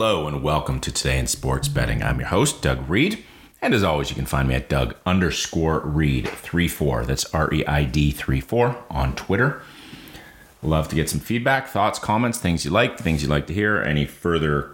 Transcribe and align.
Hello 0.00 0.26
and 0.26 0.42
welcome 0.42 0.80
to 0.80 0.90
Today 0.90 1.18
in 1.18 1.26
Sports 1.26 1.68
Betting. 1.68 2.02
I'm 2.02 2.20
your 2.20 2.28
host, 2.28 2.62
Doug 2.62 2.88
Reid. 2.88 3.22
And 3.60 3.74
as 3.74 3.84
always, 3.84 4.08
you 4.08 4.16
can 4.16 4.24
find 4.24 4.48
me 4.48 4.54
at 4.54 4.70
Doug 4.70 4.96
underscore 5.04 5.80
Reid 5.80 6.26
34. 6.26 7.04
That's 7.04 7.26
R 7.34 7.52
E 7.52 7.66
I 7.66 7.84
D 7.84 8.10
34 8.10 8.82
on 8.88 9.14
Twitter. 9.14 9.60
Love 10.62 10.88
to 10.88 10.96
get 10.96 11.10
some 11.10 11.20
feedback, 11.20 11.68
thoughts, 11.68 11.98
comments, 11.98 12.38
things 12.38 12.64
you 12.64 12.70
like, 12.70 12.98
things 12.98 13.20
you'd 13.20 13.28
like 13.28 13.46
to 13.48 13.52
hear, 13.52 13.76
any 13.82 14.06
further 14.06 14.70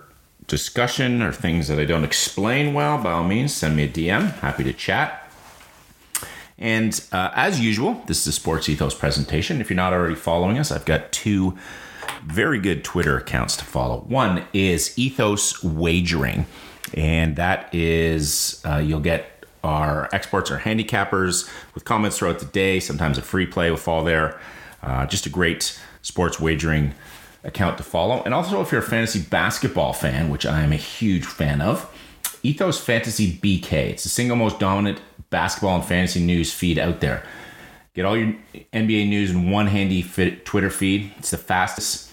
discussion 0.46 1.20
or 1.20 1.32
things 1.32 1.66
that 1.66 1.80
I 1.80 1.86
don't 1.86 2.04
explain 2.04 2.72
well, 2.72 3.02
by 3.02 3.10
all 3.10 3.24
means, 3.24 3.52
send 3.52 3.74
me 3.74 3.82
a 3.82 3.88
DM. 3.88 4.30
Happy 4.34 4.62
to 4.62 4.72
chat. 4.72 5.28
And 6.56 7.04
uh, 7.10 7.32
as 7.34 7.58
usual, 7.58 8.00
this 8.06 8.20
is 8.20 8.28
a 8.28 8.32
Sports 8.32 8.68
Ethos 8.68 8.94
presentation. 8.94 9.60
If 9.60 9.70
you're 9.70 9.76
not 9.76 9.92
already 9.92 10.14
following 10.14 10.56
us, 10.56 10.70
I've 10.70 10.84
got 10.84 11.10
two 11.10 11.58
very 12.24 12.58
good 12.58 12.84
Twitter 12.84 13.16
accounts 13.16 13.56
to 13.58 13.64
follow. 13.64 14.00
One 14.00 14.44
is 14.52 14.96
Ethos 14.98 15.62
Wagering, 15.62 16.46
and 16.94 17.36
that 17.36 17.74
is 17.74 18.62
uh, 18.64 18.76
you'll 18.76 19.00
get 19.00 19.44
our 19.64 20.08
experts 20.12 20.50
or 20.50 20.58
handicappers 20.58 21.50
with 21.74 21.84
comments 21.84 22.18
throughout 22.18 22.38
the 22.38 22.46
day. 22.46 22.80
Sometimes 22.80 23.18
a 23.18 23.22
free 23.22 23.46
play 23.46 23.70
will 23.70 23.76
fall 23.76 24.04
there. 24.04 24.38
Uh, 24.82 25.06
just 25.06 25.26
a 25.26 25.30
great 25.30 25.78
sports 26.02 26.38
wagering 26.38 26.94
account 27.42 27.76
to 27.78 27.82
follow. 27.82 28.22
And 28.22 28.32
also, 28.32 28.60
if 28.60 28.70
you're 28.70 28.80
a 28.80 28.84
fantasy 28.84 29.20
basketball 29.20 29.92
fan, 29.92 30.30
which 30.30 30.46
I 30.46 30.60
am 30.60 30.72
a 30.72 30.76
huge 30.76 31.24
fan 31.24 31.60
of, 31.60 31.90
Ethos 32.42 32.78
Fantasy 32.78 33.32
BK. 33.38 33.72
It's 33.72 34.04
the 34.04 34.08
single 34.08 34.36
most 34.36 34.60
dominant 34.60 35.00
basketball 35.30 35.76
and 35.76 35.84
fantasy 35.84 36.24
news 36.24 36.52
feed 36.52 36.78
out 36.78 37.00
there. 37.00 37.24
Get 37.94 38.04
all 38.04 38.16
your 38.16 38.34
NBA 38.72 39.08
news 39.08 39.30
in 39.30 39.50
one 39.50 39.66
handy 39.66 40.02
Twitter 40.44 40.70
feed. 40.70 41.12
It's 41.16 41.30
the 41.30 41.38
fastest 41.38 42.05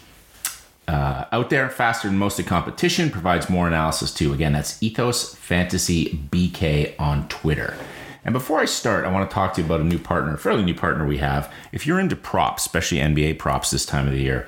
uh, 0.88 1.26
out 1.32 1.50
there, 1.50 1.70
faster 1.70 2.08
than 2.08 2.18
most 2.18 2.40
of 2.40 2.46
competition, 2.46 3.10
provides 3.10 3.50
more 3.50 3.68
analysis 3.68 4.14
too. 4.14 4.34
Again, 4.34 4.54
that's 4.54 4.82
Ethos 4.84 5.36
Fantasy 5.36 6.20
BK 6.32 6.96
on 7.00 7.28
Twitter. 7.30 7.76
And 8.26 8.34
before 8.34 8.60
I 8.60 8.66
start, 8.66 9.06
I 9.06 9.12
want 9.12 9.30
to 9.30 9.34
talk 9.34 9.54
to 9.54 9.62
you 9.62 9.66
about 9.66 9.82
a 9.82 9.86
new 9.86 10.00
partner, 10.00 10.34
a 10.34 10.38
fairly 10.38 10.64
new 10.64 10.74
partner 10.74 11.06
we 11.06 11.18
have. 11.18 11.52
If 11.72 11.86
you're 11.86 12.00
into 12.00 12.16
props, 12.16 12.66
especially 12.66 13.00
NBA 13.00 13.40
props 13.40 13.72
this 13.72 13.86
time 13.86 14.08
of 14.08 14.14
the 14.14 14.22
year, 14.22 14.48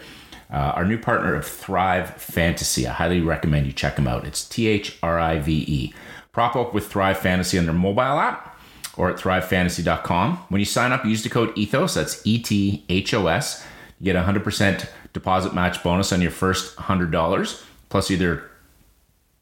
uh, 0.51 0.73
our 0.75 0.85
new 0.85 0.97
partner 0.97 1.35
of 1.35 1.45
Thrive 1.45 2.15
Fantasy, 2.15 2.87
I 2.87 2.93
highly 2.93 3.21
recommend 3.21 3.65
you 3.65 3.73
check 3.73 3.95
them 3.95 4.07
out. 4.07 4.25
It's 4.25 4.47
T 4.47 4.67
H 4.67 4.97
R 5.03 5.19
I 5.19 5.39
V 5.39 5.65
E. 5.67 5.93
Prop 6.31 6.55
up 6.55 6.73
with 6.73 6.87
Thrive 6.87 7.17
Fantasy 7.17 7.57
on 7.57 7.65
their 7.65 7.73
mobile 7.73 8.19
app 8.19 8.57
or 8.97 9.09
at 9.09 9.17
thrivefantasy.com. 9.17 10.37
When 10.49 10.59
you 10.59 10.65
sign 10.65 10.91
up, 10.91 11.05
use 11.05 11.23
the 11.23 11.29
code 11.29 11.53
ETHOS, 11.55 11.95
that's 11.95 12.25
E 12.25 12.39
T 12.39 12.85
H 12.87 13.13
O 13.13 13.27
S. 13.27 13.65
You 13.99 14.13
get 14.13 14.25
100% 14.25 14.87
deposit 15.15 15.55
match 15.55 15.81
bonus 15.81 16.13
on 16.13 16.21
your 16.21 16.29
first 16.29 16.75
$100, 16.75 17.63
plus 17.89 18.11
either, 18.11 18.51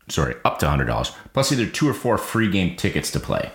sorry, 0.07 0.35
up 0.45 0.59
to 0.59 0.65
$100, 0.67 1.15
plus 1.33 1.51
either 1.51 1.65
two 1.65 1.89
or 1.89 1.93
four 1.93 2.17
free 2.17 2.49
game 2.49 2.77
tickets 2.77 3.11
to 3.11 3.19
play. 3.19 3.51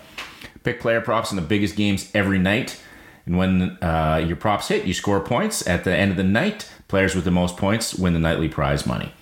Pick 0.63 0.81
player 0.81 1.01
props 1.01 1.31
in 1.31 1.37
the 1.37 1.41
biggest 1.41 1.75
games 1.75 2.11
every 2.13 2.37
night. 2.37 2.79
And 3.25 3.37
when 3.37 3.77
uh, 3.81 4.23
your 4.25 4.35
props 4.35 4.67
hit, 4.67 4.85
you 4.85 4.93
score 4.93 5.21
points. 5.21 5.65
At 5.65 5.85
the 5.85 5.95
end 5.95 6.11
of 6.11 6.17
the 6.17 6.23
night, 6.23 6.69
players 6.89 7.15
with 7.15 7.23
the 7.23 7.31
most 7.31 7.55
points 7.57 7.95
win 7.95 8.13
the 8.13 8.19
nightly 8.19 8.49
prize 8.49 8.85
money. 8.85 9.13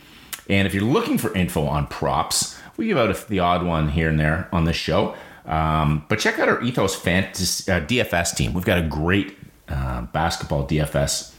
And 0.50 0.68
if 0.68 0.74
you're 0.74 0.84
looking 0.84 1.18
for 1.18 1.34
info 1.36 1.66
on 1.66 1.88
props, 1.88 2.60
we 2.78 2.88
give 2.88 2.98
out 2.98 3.12
a, 3.12 3.28
the 3.30 3.40
odd 3.40 3.64
one 3.64 3.90
here 3.90 4.10
and 4.10 4.20
there 4.20 4.50
on 4.52 4.64
this 4.64 4.76
show. 4.76 5.16
Um, 5.46 6.06
but 6.10 6.20
check 6.20 6.40
out 6.40 6.50
our 6.50 6.62
Ethos 6.64 6.96
Fantasy 6.96 7.72
uh, 7.72 7.82
DFS 7.82 8.36
team. 8.36 8.54
We've 8.54 8.66
got 8.66 8.80
a 8.80 8.88
great 8.88 9.38
uh, 9.70 10.02
basketball 10.02 10.68
DFS 10.68 11.34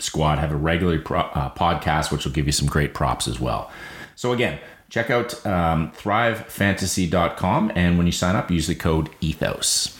squad. 0.00 0.38
Have 0.38 0.52
a 0.52 0.56
regular 0.56 0.98
pro- 0.98 1.20
uh, 1.20 1.50
podcast, 1.54 2.10
which 2.10 2.24
will 2.24 2.32
give 2.32 2.46
you 2.46 2.52
some 2.52 2.68
great 2.68 2.94
props 2.94 3.28
as 3.28 3.38
well. 3.40 3.70
So 4.16 4.32
again, 4.32 4.58
check 4.88 5.10
out 5.10 5.44
um, 5.46 5.92
thrivefantasy.com, 5.92 7.72
and 7.74 7.98
when 7.98 8.06
you 8.06 8.12
sign 8.12 8.36
up, 8.36 8.50
use 8.50 8.66
the 8.66 8.74
code 8.74 9.10
Ethos. 9.20 9.96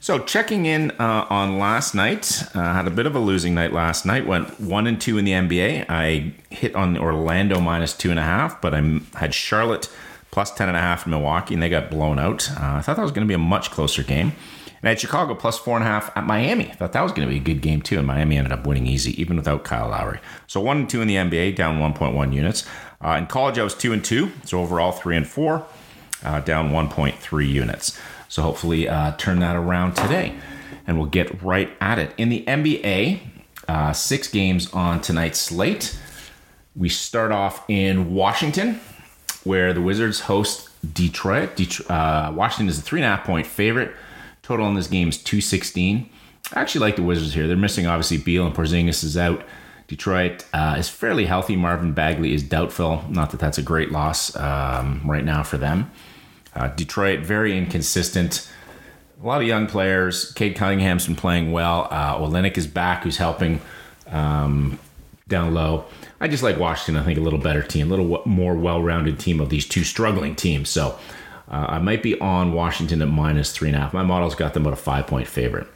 So 0.00 0.18
checking 0.18 0.66
in 0.66 0.90
uh, 0.92 1.26
on 1.30 1.58
last 1.58 1.94
night, 1.94 2.42
uh, 2.54 2.74
had 2.74 2.86
a 2.86 2.90
bit 2.90 3.06
of 3.06 3.16
a 3.16 3.18
losing 3.18 3.54
night 3.54 3.72
last 3.72 4.04
night. 4.04 4.26
Went 4.26 4.60
one 4.60 4.86
and 4.86 5.00
two 5.00 5.16
in 5.16 5.24
the 5.24 5.32
NBA. 5.32 5.86
I 5.88 6.34
hit 6.50 6.74
on 6.74 6.98
Orlando 6.98 7.58
minus 7.58 7.94
two 7.94 8.10
and 8.10 8.18
a 8.18 8.22
half, 8.22 8.60
but 8.60 8.74
I 8.74 9.00
had 9.14 9.32
Charlotte 9.32 9.88
plus 10.30 10.50
ten 10.50 10.68
and 10.68 10.76
a 10.76 10.80
half 10.80 11.06
in 11.06 11.10
Milwaukee, 11.10 11.54
and 11.54 11.62
they 11.62 11.70
got 11.70 11.90
blown 11.90 12.18
out. 12.18 12.50
Uh, 12.50 12.74
I 12.74 12.80
thought 12.82 12.96
that 12.96 13.02
was 13.02 13.12
going 13.12 13.26
to 13.26 13.28
be 13.28 13.34
a 13.34 13.38
much 13.38 13.70
closer 13.70 14.02
game. 14.02 14.32
And 14.84 14.88
had 14.90 15.00
Chicago 15.00 15.34
plus 15.34 15.58
four 15.58 15.78
and 15.78 15.82
a 15.82 15.88
half 15.88 16.14
at 16.14 16.26
Miami. 16.26 16.64
Thought 16.64 16.92
that 16.92 17.00
was 17.00 17.12
going 17.12 17.26
to 17.26 17.32
be 17.32 17.40
a 17.40 17.42
good 17.42 17.62
game 17.62 17.80
too, 17.80 17.96
and 17.96 18.06
Miami 18.06 18.36
ended 18.36 18.52
up 18.52 18.66
winning 18.66 18.86
easy, 18.86 19.18
even 19.18 19.38
without 19.38 19.64
Kyle 19.64 19.88
Lowry. 19.88 20.20
So 20.46 20.60
one 20.60 20.76
and 20.80 20.90
two 20.90 21.00
in 21.00 21.08
the 21.08 21.14
NBA, 21.14 21.56
down 21.56 21.78
1.1 21.78 22.34
units. 22.34 22.66
Uh, 23.02 23.12
in 23.12 23.26
college, 23.26 23.58
I 23.58 23.64
was 23.64 23.74
two 23.74 23.94
and 23.94 24.04
two, 24.04 24.30
so 24.44 24.60
overall 24.60 24.92
three 24.92 25.16
and 25.16 25.26
four, 25.26 25.64
uh, 26.22 26.40
down 26.40 26.70
1.3 26.70 27.48
units. 27.48 27.98
So 28.28 28.42
hopefully, 28.42 28.86
uh, 28.86 29.12
turn 29.16 29.38
that 29.38 29.56
around 29.56 29.94
today, 29.94 30.34
and 30.86 30.98
we'll 30.98 31.08
get 31.08 31.42
right 31.42 31.70
at 31.80 31.98
it. 31.98 32.12
In 32.18 32.28
the 32.28 32.44
NBA, 32.46 33.20
uh, 33.66 33.94
six 33.94 34.28
games 34.28 34.70
on 34.74 35.00
tonight's 35.00 35.38
slate. 35.38 35.98
We 36.76 36.90
start 36.90 37.32
off 37.32 37.64
in 37.70 38.12
Washington, 38.12 38.80
where 39.44 39.72
the 39.72 39.80
Wizards 39.80 40.20
host 40.20 40.68
Detroit. 40.92 41.56
Detroit 41.56 41.90
uh, 41.90 42.32
Washington 42.34 42.68
is 42.68 42.78
a 42.78 42.82
three 42.82 43.00
and 43.00 43.06
a 43.06 43.16
half 43.16 43.24
point 43.24 43.46
favorite. 43.46 43.94
Total 44.44 44.68
in 44.68 44.74
this 44.74 44.88
game 44.88 45.08
is 45.08 45.16
216. 45.16 46.06
I 46.52 46.60
actually 46.60 46.82
like 46.82 46.96
the 46.96 47.02
Wizards 47.02 47.32
here. 47.32 47.46
They're 47.46 47.56
missing, 47.56 47.86
obviously, 47.86 48.18
Beal 48.18 48.46
and 48.46 48.54
Porzingis 48.54 49.02
is 49.02 49.16
out. 49.16 49.42
Detroit 49.86 50.44
uh, 50.52 50.76
is 50.78 50.86
fairly 50.86 51.24
healthy. 51.24 51.56
Marvin 51.56 51.92
Bagley 51.94 52.34
is 52.34 52.42
doubtful. 52.42 53.04
Not 53.08 53.30
that 53.30 53.40
that's 53.40 53.56
a 53.56 53.62
great 53.62 53.90
loss 53.90 54.36
um, 54.36 55.00
right 55.06 55.24
now 55.24 55.42
for 55.44 55.56
them. 55.56 55.90
Uh, 56.54 56.68
Detroit, 56.68 57.20
very 57.20 57.56
inconsistent. 57.56 58.50
A 59.22 59.26
lot 59.26 59.40
of 59.40 59.46
young 59.46 59.66
players. 59.66 60.30
Cade 60.32 60.56
Cunningham's 60.56 61.06
been 61.06 61.16
playing 61.16 61.50
well. 61.50 61.88
Uh, 61.90 62.18
Olynyk 62.18 62.58
is 62.58 62.66
back, 62.66 63.02
who's 63.02 63.16
helping 63.16 63.62
um, 64.08 64.78
down 65.26 65.54
low. 65.54 65.86
I 66.20 66.28
just 66.28 66.42
like 66.42 66.58
Washington. 66.58 67.02
I 67.02 67.06
think 67.06 67.18
a 67.18 67.22
little 67.22 67.38
better 67.38 67.62
team, 67.62 67.90
a 67.90 67.96
little 67.96 68.22
more 68.26 68.54
well-rounded 68.54 69.18
team 69.18 69.40
of 69.40 69.48
these 69.48 69.66
two 69.66 69.84
struggling 69.84 70.36
teams. 70.36 70.68
So 70.68 70.98
uh, 71.50 71.66
I 71.68 71.78
might 71.78 72.02
be 72.02 72.18
on 72.20 72.52
Washington 72.52 73.02
at 73.02 73.08
minus 73.08 73.52
three 73.52 73.68
and 73.68 73.76
a 73.76 73.80
half. 73.80 73.92
My 73.92 74.02
model's 74.02 74.34
got 74.34 74.54
them 74.54 74.64
about 74.64 74.72
a 74.72 74.82
five-point 74.82 75.28
favorite. 75.28 75.66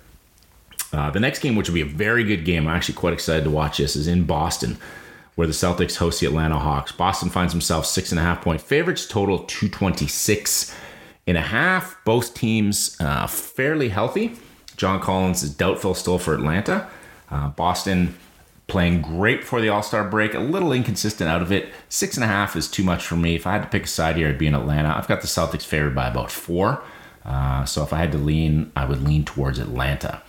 Uh, 0.92 1.10
the 1.10 1.20
next 1.20 1.40
game, 1.40 1.54
which 1.54 1.68
will 1.68 1.74
be 1.74 1.82
a 1.82 1.86
very 1.86 2.24
good 2.24 2.44
game, 2.44 2.66
I'm 2.66 2.74
actually 2.74 2.94
quite 2.94 3.12
excited 3.12 3.44
to 3.44 3.50
watch 3.50 3.78
this, 3.78 3.94
is 3.94 4.08
in 4.08 4.24
Boston, 4.24 4.78
where 5.34 5.46
the 5.46 5.52
Celtics 5.52 5.96
host 5.96 6.20
the 6.20 6.26
Atlanta 6.26 6.58
Hawks. 6.58 6.92
Boston 6.92 7.28
finds 7.28 7.52
themselves 7.52 7.88
six 7.88 8.10
and 8.10 8.18
a 8.18 8.22
half 8.22 8.42
point 8.42 8.60
favorites, 8.60 9.06
total 9.06 9.40
226 9.40 10.74
and 11.26 11.36
a 11.36 11.42
half. 11.42 11.96
Both 12.06 12.34
teams 12.34 12.96
uh, 13.00 13.26
fairly 13.26 13.90
healthy. 13.90 14.36
John 14.76 15.00
Collins 15.00 15.42
is 15.42 15.54
doubtful 15.54 15.94
still 15.94 16.18
for 16.18 16.34
Atlanta. 16.34 16.88
Uh, 17.30 17.48
Boston 17.48 18.16
playing 18.68 19.02
great 19.02 19.42
for 19.42 19.60
the 19.60 19.68
All 19.68 19.82
Star 19.82 20.08
break, 20.08 20.34
a 20.34 20.38
little 20.38 20.72
inconsistent 20.72 21.28
out 21.28 21.42
of 21.42 21.50
it. 21.50 21.72
Six 21.88 22.16
and 22.16 22.22
a 22.22 22.28
half 22.28 22.54
is 22.54 22.70
too 22.70 22.84
much 22.84 23.04
for 23.04 23.16
me. 23.16 23.34
If 23.34 23.46
I 23.46 23.52
had 23.52 23.62
to 23.62 23.68
pick 23.68 23.84
a 23.84 23.88
side 23.88 24.16
here, 24.16 24.28
I'd 24.28 24.38
be 24.38 24.46
in 24.46 24.54
Atlanta. 24.54 24.94
I've 24.96 25.08
got 25.08 25.22
the 25.22 25.26
Celtics 25.26 25.64
favored 25.64 25.94
by 25.94 26.06
about 26.06 26.30
four. 26.30 26.82
Uh, 27.24 27.64
so 27.64 27.82
if 27.82 27.92
I 27.92 27.98
had 27.98 28.12
to 28.12 28.18
lean, 28.18 28.70
I 28.76 28.84
would 28.84 29.02
lean 29.02 29.24
towards 29.24 29.58
Atlanta. 29.58 30.22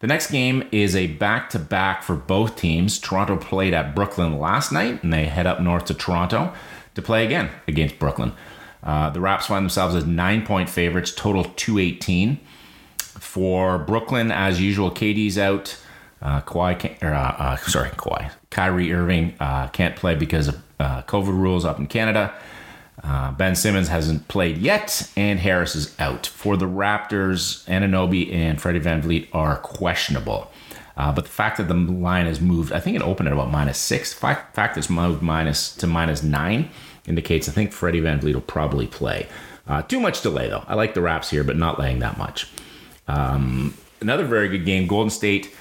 The 0.00 0.06
next 0.06 0.30
game 0.30 0.68
is 0.72 0.94
a 0.94 1.06
back 1.06 1.48
to 1.50 1.58
back 1.58 2.02
for 2.02 2.14
both 2.14 2.56
teams. 2.56 2.98
Toronto 2.98 3.36
played 3.36 3.72
at 3.72 3.94
Brooklyn 3.94 4.38
last 4.38 4.70
night, 4.70 5.02
and 5.02 5.12
they 5.12 5.24
head 5.24 5.46
up 5.46 5.60
north 5.60 5.86
to 5.86 5.94
Toronto 5.94 6.52
to 6.94 7.02
play 7.02 7.24
again 7.24 7.50
against 7.66 7.98
Brooklyn. 7.98 8.32
Uh, 8.82 9.10
the 9.10 9.20
Raps 9.20 9.46
find 9.46 9.64
themselves 9.64 9.94
as 9.94 10.06
nine 10.06 10.44
point 10.44 10.68
favorites, 10.68 11.12
total 11.12 11.44
218. 11.44 12.40
For 12.98 13.78
Brooklyn, 13.78 14.30
as 14.30 14.60
usual, 14.60 14.90
KD's 14.90 15.38
out. 15.38 15.78
Uh, 16.22 16.40
Kawhi, 16.40 17.02
or, 17.02 17.12
uh, 17.12 17.36
uh, 17.38 17.56
sorry, 17.56 17.90
Kawhi. 17.90 18.30
Kyrie 18.50 18.92
Irving 18.92 19.34
uh, 19.38 19.68
can't 19.68 19.96
play 19.96 20.14
because 20.14 20.48
of 20.48 20.62
uh, 20.80 21.02
COVID 21.02 21.28
rules 21.28 21.64
up 21.64 21.78
in 21.78 21.86
Canada. 21.86 22.34
Ben 23.38 23.54
Simmons 23.54 23.88
hasn't 23.88 24.26
played 24.26 24.58
yet, 24.58 25.10
and 25.16 25.38
Harris 25.38 25.76
is 25.76 25.94
out. 26.00 26.26
For 26.26 26.56
the 26.56 26.66
Raptors, 26.66 27.64
Anunoby 27.66 28.32
and 28.32 28.60
Freddie 28.60 28.80
VanVleet 28.80 29.28
are 29.32 29.56
questionable. 29.58 30.50
Uh, 30.96 31.12
but 31.12 31.24
the 31.24 31.30
fact 31.30 31.58
that 31.58 31.68
the 31.68 31.74
line 31.74 32.26
has 32.26 32.40
moved, 32.40 32.72
I 32.72 32.80
think 32.80 32.96
it 32.96 33.02
opened 33.02 33.28
at 33.28 33.32
about 33.32 33.50
minus 33.50 33.78
six. 33.78 34.14
Fact, 34.14 34.54
fact 34.54 34.74
that 34.74 34.80
it's 34.80 34.90
moved 34.90 35.22
minus 35.22 35.74
to 35.76 35.86
minus 35.86 36.22
nine 36.22 36.70
indicates 37.06 37.48
I 37.48 37.52
think 37.52 37.72
Freddie 37.72 38.00
VanVleet 38.00 38.34
will 38.34 38.40
probably 38.40 38.86
play. 38.86 39.26
Uh, 39.68 39.82
too 39.82 40.00
much 40.00 40.22
delay 40.22 40.48
though. 40.48 40.64
I 40.66 40.74
like 40.74 40.94
the 40.94 41.02
Raps 41.02 41.30
here, 41.30 41.44
but 41.44 41.56
not 41.56 41.78
laying 41.78 41.98
that 41.98 42.16
much. 42.16 42.48
Um, 43.08 43.74
another 44.00 44.24
very 44.24 44.48
good 44.48 44.64
game. 44.64 44.86
Golden 44.86 45.10
State 45.10 45.54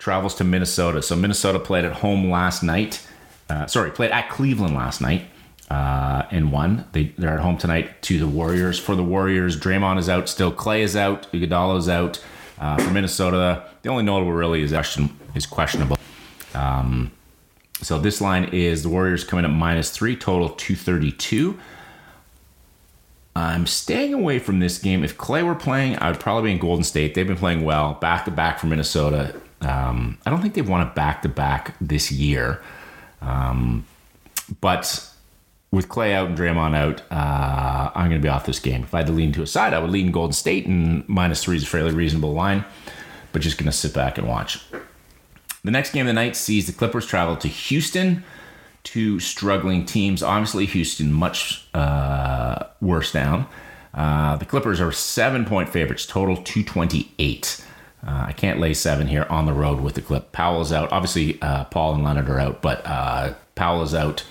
travels 0.00 0.34
to 0.36 0.44
Minnesota. 0.44 1.02
So 1.02 1.14
Minnesota 1.14 1.60
played 1.60 1.84
at 1.84 1.92
home 1.92 2.30
last 2.30 2.64
night. 2.64 3.06
Uh, 3.48 3.66
sorry, 3.66 3.90
played 3.90 4.10
at 4.10 4.30
Cleveland 4.30 4.74
last 4.74 5.00
night 5.00 5.26
uh, 5.70 6.24
and 6.30 6.50
won. 6.50 6.86
They, 6.92 7.12
they're 7.18 7.34
at 7.34 7.40
home 7.40 7.58
tonight 7.58 8.02
to 8.02 8.18
the 8.18 8.26
Warriors. 8.26 8.78
For 8.78 8.96
the 8.96 9.04
Warriors, 9.04 9.60
Draymond 9.60 9.98
is 9.98 10.08
out 10.08 10.28
still. 10.28 10.50
Clay 10.50 10.82
is 10.82 10.96
out. 10.96 11.30
Iguodala's 11.32 11.88
out. 11.88 12.24
Uh, 12.58 12.76
for 12.78 12.90
Minnesota, 12.90 13.64
the 13.82 13.88
only 13.88 14.02
notable 14.02 14.32
really 14.32 14.62
is 14.62 14.70
question, 14.70 15.16
is 15.34 15.46
questionable. 15.46 15.96
Um, 16.54 17.10
so 17.80 17.98
this 17.98 18.20
line 18.20 18.44
is 18.52 18.82
the 18.82 18.90
Warriors 18.90 19.24
coming 19.24 19.44
at 19.44 19.50
minus 19.50 19.90
three, 19.90 20.16
total 20.16 20.50
232. 20.50 21.58
I'm 23.34 23.66
staying 23.66 24.12
away 24.12 24.38
from 24.38 24.58
this 24.58 24.78
game. 24.78 25.02
If 25.04 25.16
Clay 25.16 25.42
were 25.42 25.54
playing, 25.54 25.96
I 25.98 26.10
would 26.10 26.20
probably 26.20 26.50
be 26.50 26.52
in 26.52 26.58
Golden 26.58 26.84
State. 26.84 27.14
They've 27.14 27.26
been 27.26 27.36
playing 27.36 27.64
well, 27.64 27.94
back 27.94 28.26
to 28.26 28.30
back 28.30 28.58
for 28.58 28.66
Minnesota. 28.66 29.40
Um, 29.60 30.18
I 30.24 30.30
don't 30.30 30.40
think 30.40 30.54
they've 30.54 30.68
won 30.68 30.80
a 30.80 30.86
back 30.86 31.22
to 31.22 31.28
back 31.28 31.76
this 31.80 32.10
year. 32.10 32.62
Um, 33.20 33.84
but 34.60 35.06
with 35.70 35.88
Clay 35.88 36.14
out 36.14 36.28
and 36.28 36.36
Draymond 36.36 36.74
out, 36.74 37.02
uh, 37.10 37.90
I'm 37.94 38.08
going 38.08 38.20
to 38.20 38.24
be 38.24 38.28
off 38.28 38.46
this 38.46 38.58
game. 38.58 38.82
If 38.82 38.94
I 38.94 38.98
had 38.98 39.06
to 39.06 39.12
lean 39.12 39.32
to 39.32 39.42
a 39.42 39.46
side, 39.46 39.72
I 39.74 39.78
would 39.78 39.90
lean 39.90 40.10
Golden 40.10 40.32
State, 40.32 40.66
and 40.66 41.08
minus 41.08 41.44
three 41.44 41.56
is 41.56 41.62
a 41.62 41.66
fairly 41.66 41.92
reasonable 41.92 42.32
line, 42.32 42.64
but 43.32 43.42
just 43.42 43.58
going 43.58 43.70
to 43.70 43.76
sit 43.76 43.94
back 43.94 44.18
and 44.18 44.26
watch. 44.26 44.64
The 45.62 45.70
next 45.70 45.92
game 45.92 46.06
of 46.06 46.08
the 46.08 46.14
night 46.14 46.36
sees 46.36 46.66
the 46.66 46.72
Clippers 46.72 47.06
travel 47.06 47.36
to 47.36 47.48
Houston, 47.48 48.24
two 48.82 49.20
struggling 49.20 49.84
teams. 49.84 50.22
Obviously, 50.22 50.66
Houston 50.66 51.12
much 51.12 51.68
uh, 51.74 52.64
worse 52.80 53.12
down. 53.12 53.46
Uh, 53.92 54.36
the 54.36 54.44
Clippers 54.44 54.80
are 54.80 54.92
seven 54.92 55.44
point 55.44 55.68
favorites, 55.68 56.06
total 56.06 56.36
228. 56.36 57.64
Uh, 58.06 58.26
I 58.28 58.32
can't 58.32 58.60
lay 58.60 58.72
seven 58.74 59.08
here 59.08 59.26
on 59.28 59.46
the 59.46 59.52
road 59.52 59.80
with 59.80 59.94
the 59.94 60.00
clip. 60.00 60.32
Powell's 60.32 60.72
out. 60.72 60.90
Obviously, 60.90 61.40
uh, 61.42 61.64
Paul 61.64 61.94
and 61.94 62.04
Leonard 62.04 62.30
are 62.30 62.40
out, 62.40 62.62
but 62.62 62.84
uh, 62.86 63.34
Powell 63.54 63.82
is 63.82 63.94
out 63.94 64.24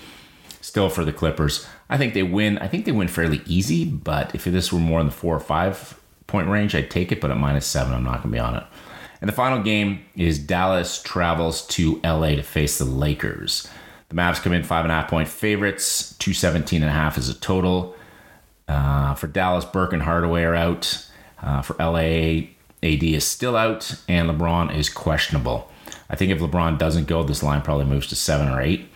still 0.61 0.89
for 0.89 1.05
the 1.05 1.13
Clippers. 1.13 1.67
I 1.89 1.97
think 1.97 2.13
they 2.13 2.23
win. 2.23 2.57
I 2.59 2.67
think 2.67 2.85
they 2.85 2.91
win 2.91 3.07
fairly 3.07 3.41
easy, 3.45 3.85
but 3.85 4.33
if 4.33 4.43
this 4.43 4.73
were 4.73 4.79
more 4.79 4.99
in 4.99 5.05
the 5.05 5.11
four 5.11 5.35
or 5.35 5.39
five 5.39 5.99
point 6.27 6.47
range, 6.47 6.73
I'd 6.73 6.89
take 6.89 7.11
it. 7.11 7.21
But 7.21 7.31
at 7.31 7.37
minus 7.37 7.65
seven, 7.65 7.93
I'm 7.93 8.03
not 8.03 8.23
going 8.23 8.31
to 8.31 8.35
be 8.35 8.39
on 8.39 8.55
it. 8.55 8.63
And 9.21 9.27
the 9.27 9.33
final 9.33 9.61
game 9.61 10.05
is 10.15 10.39
Dallas 10.39 11.01
travels 11.01 11.65
to 11.67 11.99
LA 12.03 12.29
to 12.29 12.43
face 12.43 12.77
the 12.77 12.85
Lakers. 12.85 13.67
The 14.09 14.15
Mavs 14.15 14.41
come 14.41 14.53
in 14.53 14.63
five 14.63 14.85
and 14.85 14.91
a 14.91 14.95
half 14.95 15.09
point 15.09 15.27
favorites. 15.27 16.15
217 16.19 16.81
and 16.81 16.89
a 16.89 16.93
half 16.93 17.17
is 17.17 17.29
a 17.29 17.35
total. 17.35 17.95
Uh, 18.67 19.15
for 19.15 19.27
Dallas, 19.27 19.65
Burke 19.65 19.93
and 19.93 20.03
Hardaway 20.03 20.43
are 20.43 20.55
out. 20.55 21.05
Uh, 21.41 21.61
for 21.61 21.75
LA, 21.79 22.47
AD 22.83 23.03
is 23.03 23.25
still 23.25 23.55
out, 23.55 23.93
and 24.07 24.29
LeBron 24.29 24.75
is 24.75 24.89
questionable. 24.89 25.69
I 26.09 26.15
think 26.15 26.31
if 26.31 26.39
LeBron 26.39 26.77
doesn't 26.77 27.07
go, 27.07 27.23
this 27.23 27.43
line 27.43 27.61
probably 27.61 27.85
moves 27.85 28.07
to 28.07 28.15
seven 28.15 28.47
or 28.47 28.61
eight. 28.61 28.87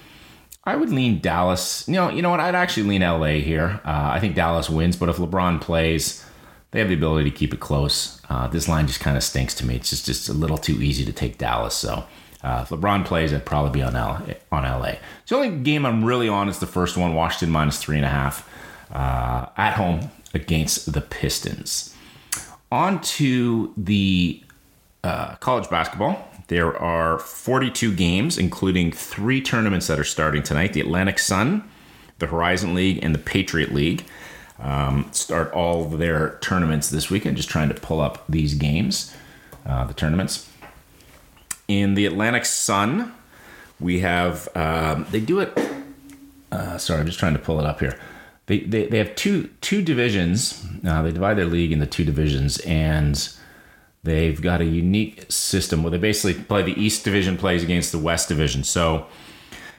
I 0.64 0.76
would 0.76 0.90
lean 0.90 1.20
Dallas. 1.20 1.86
You 1.88 1.96
know, 1.96 2.10
you 2.10 2.22
know 2.22 2.30
what? 2.30 2.40
I'd 2.40 2.56
actually 2.56 2.88
lean 2.88 3.02
LA 3.02 3.40
here. 3.42 3.82
Uh, 3.84 4.12
I 4.14 4.20
think 4.20 4.36
Dallas 4.36 4.70
wins, 4.70 4.96
but 4.96 5.10
if 5.10 5.18
LeBron 5.18 5.60
plays, 5.60 6.26
they 6.72 6.80
have 6.80 6.88
the 6.88 6.96
ability 6.96 7.30
to 7.30 7.36
keep 7.36 7.54
it 7.54 7.60
close. 7.60 8.22
Uh, 8.30 8.48
this 8.48 8.68
line 8.70 8.88
just 8.88 9.00
kind 9.02 9.18
of 9.18 9.24
stinks 9.24 9.54
to 9.56 9.66
me. 9.66 9.76
It's 9.76 9.90
just 9.90 10.06
just 10.06 10.30
a 10.30 10.34
little 10.34 10.58
too 10.58 10.82
easy 10.82 11.04
to 11.06 11.12
take 11.12 11.38
Dallas. 11.38 11.76
So 11.76 12.06
uh, 12.44 12.62
if 12.64 12.70
LeBron 12.70 13.06
plays, 13.06 13.34
I'd 13.34 13.46
probably 13.46 13.72
be 13.72 13.82
on 13.84 13.96
L- 13.96 14.26
on 14.52 14.64
LA. 14.64 14.94
The 15.28 15.36
only 15.36 15.52
game 15.64 15.86
I'm 15.86 16.04
really 16.06 16.30
on 16.30 16.48
is 16.48 16.60
the 16.60 16.66
first 16.66 16.96
one, 16.96 17.14
Washington 17.14 17.52
minus 17.52 17.78
three 17.78 17.98
and 17.98 18.06
a 18.06 18.10
half 18.10 18.50
uh, 18.92 19.48
at 19.58 19.74
home 19.74 20.10
against 20.34 20.94
the 20.94 21.02
Pistons. 21.02 21.93
On 22.74 23.00
to 23.02 23.72
the 23.78 24.42
uh, 25.04 25.36
college 25.36 25.70
basketball. 25.70 26.28
There 26.48 26.76
are 26.76 27.20
42 27.20 27.94
games, 27.94 28.40
including 28.40 28.92
three 28.92 29.42
tournaments 29.42 29.86
that 29.86 30.00
are 30.00 30.04
starting 30.04 30.42
tonight 30.42 30.74
the 30.74 30.82
Atlantic 30.82 31.20
Sun, 31.20 31.70
the 32.18 32.26
Horizon 32.26 32.74
League, 32.74 32.98
and 33.04 33.14
the 33.14 33.20
Patriot 33.20 33.76
League. 33.76 34.04
Um, 34.58 35.08
start 35.12 35.54
all 35.54 35.86
their 35.86 36.40
tournaments 36.42 36.90
this 36.90 37.12
weekend. 37.12 37.38
Just 37.38 37.48
trying 37.48 37.70
to 37.70 37.76
pull 37.76 38.02
up 38.02 38.24
these 38.28 38.56
games, 38.56 39.16
uh, 39.68 39.86
the 39.86 39.94
tournaments. 39.94 40.50
In 41.68 41.94
the 41.94 42.08
Atlantic 42.08 42.44
Sun, 42.44 43.14
we 43.80 44.00
have, 44.00 44.50
um, 44.56 45.06
they 45.12 45.20
do 45.20 45.42
it, 45.42 45.56
uh, 46.52 46.80
sorry, 46.80 47.02
I'm 47.02 47.06
just 47.06 47.20
trying 47.20 47.34
to 47.34 47.40
pull 47.40 47.60
it 47.60 47.68
up 47.68 47.82
here. 47.82 48.00
They, 48.48 48.60
they, 48.60 48.88
they 48.88 48.98
have 48.98 49.16
two 49.16 49.50
two 49.62 49.82
divisions. 49.82 50.66
Uh, 50.86 51.02
they 51.02 51.12
divide 51.12 51.38
their 51.38 51.46
league 51.46 51.72
into 51.72 51.86
two 51.86 52.04
divisions, 52.04 52.58
and 52.60 53.34
They've 54.04 54.42
got 54.42 54.60
a 54.60 54.66
unique 54.66 55.26
system 55.32 55.82
where 55.82 55.92
they 55.92 55.98
basically 55.98 56.44
play 56.44 56.62
the 56.62 56.80
East 56.80 57.06
Division 57.06 57.38
plays 57.38 57.64
against 57.64 57.94
the 57.94 57.98
West 57.98 58.28
Division. 58.28 58.66
So 58.66 59.08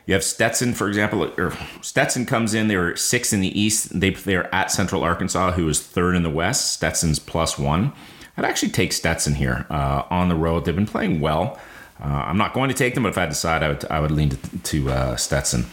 you 0.07 0.15
have 0.15 0.25
Stetson, 0.25 0.73
for 0.73 0.89
example, 0.89 1.31
or 1.37 1.53
Stetson 1.83 2.25
comes 2.25 2.55
in. 2.55 2.69
They 2.69 2.77
were 2.77 2.97
six 2.97 3.35
in 3.35 3.43
the 3.43 3.61
East. 3.61 4.01
They 4.01 4.11
they're 4.11 4.53
at 4.55 4.71
Central 4.71 5.03
Arkansas, 5.03 5.53
who 5.53 5.69
is 5.69 5.81
third 5.81 6.17
in 6.17 6.23
the 6.23 6.31
West. 6.31 6.73
Stetson's 6.73 7.19
plus 7.19 7.59
one. 7.59 7.93
I'd 8.37 8.47
actually 8.47 8.73
take 8.73 8.95
Stetson 8.95 9.35
here 9.35 9.67
uh, 9.69 10.05
on 10.11 10.31
the 10.31 10.35
road. 10.35 10.65
They've 10.65 10.75
been 10.75 10.87
playing 10.87 11.21
well. 11.21 11.61
Uh, 12.03 12.07
I'm 12.07 12.39
not 12.39 12.55
going 12.55 12.69
to 12.71 12.75
take 12.75 12.95
them, 12.95 13.03
but 13.03 13.11
if 13.11 13.19
I 13.19 13.27
decide, 13.27 13.63
I 13.63 13.69
would 13.69 13.85
I 13.91 14.01
would 14.01 14.11
lean 14.11 14.31
to, 14.31 14.59
to 14.59 14.91
uh, 14.91 15.17
Stetson. 15.17 15.67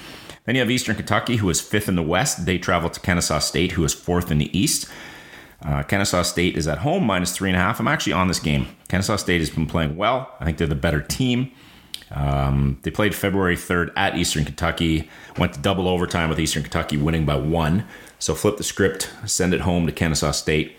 Then 0.45 0.55
you 0.55 0.61
have 0.61 0.71
Eastern 0.71 0.95
Kentucky, 0.95 1.37
who 1.37 1.49
is 1.49 1.61
fifth 1.61 1.87
in 1.87 1.95
the 1.95 2.01
West. 2.01 2.45
They 2.45 2.57
travel 2.57 2.89
to 2.89 2.99
Kennesaw 2.99 3.39
State, 3.39 3.73
who 3.73 3.83
is 3.83 3.93
fourth 3.93 4.31
in 4.31 4.39
the 4.39 4.57
East. 4.57 4.89
Uh, 5.63 5.83
Kennesaw 5.83 6.23
State 6.23 6.57
is 6.57 6.67
at 6.67 6.79
home, 6.79 7.05
minus 7.05 7.35
three 7.35 7.49
and 7.49 7.55
a 7.55 7.59
half. 7.59 7.79
I'm 7.79 7.87
actually 7.87 8.13
on 8.13 8.27
this 8.27 8.39
game. 8.39 8.67
Kennesaw 8.87 9.17
State 9.17 9.39
has 9.39 9.51
been 9.51 9.67
playing 9.67 9.95
well. 9.95 10.35
I 10.39 10.45
think 10.45 10.57
they're 10.57 10.67
the 10.67 10.75
better 10.75 11.01
team. 11.01 11.51
Um, 12.09 12.79
they 12.81 12.91
played 12.91 13.15
February 13.15 13.55
3rd 13.55 13.91
at 13.95 14.17
Eastern 14.17 14.43
Kentucky, 14.43 15.09
went 15.37 15.53
to 15.53 15.59
double 15.59 15.87
overtime 15.87 16.29
with 16.29 16.39
Eastern 16.39 16.63
Kentucky 16.63 16.97
winning 16.97 17.25
by 17.25 17.35
one. 17.35 17.85
So 18.19 18.35
flip 18.35 18.57
the 18.57 18.63
script, 18.63 19.09
send 19.25 19.53
it 19.53 19.61
home 19.61 19.85
to 19.85 19.91
Kennesaw 19.91 20.31
State, 20.31 20.77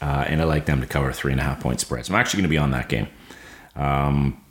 uh, 0.00 0.24
and 0.26 0.40
I 0.40 0.44
like 0.44 0.66
them 0.66 0.80
to 0.80 0.86
cover 0.86 1.12
three 1.12 1.32
and 1.32 1.40
a 1.40 1.44
half 1.44 1.60
point 1.60 1.80
spreads. 1.80 2.08
I'm 2.08 2.16
actually 2.16 2.38
going 2.38 2.48
to 2.48 2.50
be 2.50 2.58
on 2.58 2.72
that 2.72 2.88
game. 2.88 3.08
Um, 3.76 4.41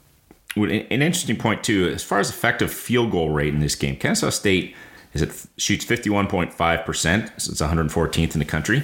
an 0.55 0.69
interesting 0.69 1.37
point 1.37 1.63
too, 1.63 1.89
as 1.89 2.03
far 2.03 2.19
as 2.19 2.29
effective 2.29 2.71
field 2.71 3.11
goal 3.11 3.29
rate 3.29 3.53
in 3.53 3.59
this 3.59 3.75
game, 3.75 3.95
Kansas 3.95 4.35
State 4.35 4.75
is 5.13 5.21
it 5.21 5.45
shoots 5.57 5.85
51.5 5.85 6.85
percent, 6.85 7.31
it's 7.35 7.61
114th 7.61 8.33
in 8.33 8.39
the 8.39 8.45
country. 8.45 8.83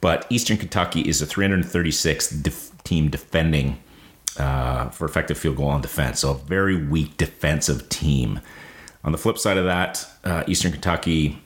But 0.00 0.26
Eastern 0.30 0.56
Kentucky 0.56 1.02
is 1.02 1.20
the 1.20 1.26
336th 1.26 2.42
def- 2.42 2.82
team 2.84 3.10
defending 3.10 3.78
uh, 4.38 4.88
for 4.88 5.04
effective 5.04 5.36
field 5.36 5.56
goal 5.56 5.68
on 5.68 5.82
defense. 5.82 6.20
So 6.20 6.30
a 6.30 6.34
very 6.34 6.76
weak 6.86 7.16
defensive 7.16 7.88
team. 7.90 8.40
On 9.04 9.12
the 9.12 9.18
flip 9.18 9.38
side 9.38 9.58
of 9.58 9.64
that, 9.64 10.06
uh, 10.24 10.44
Eastern 10.46 10.72
Kentucky 10.72 11.38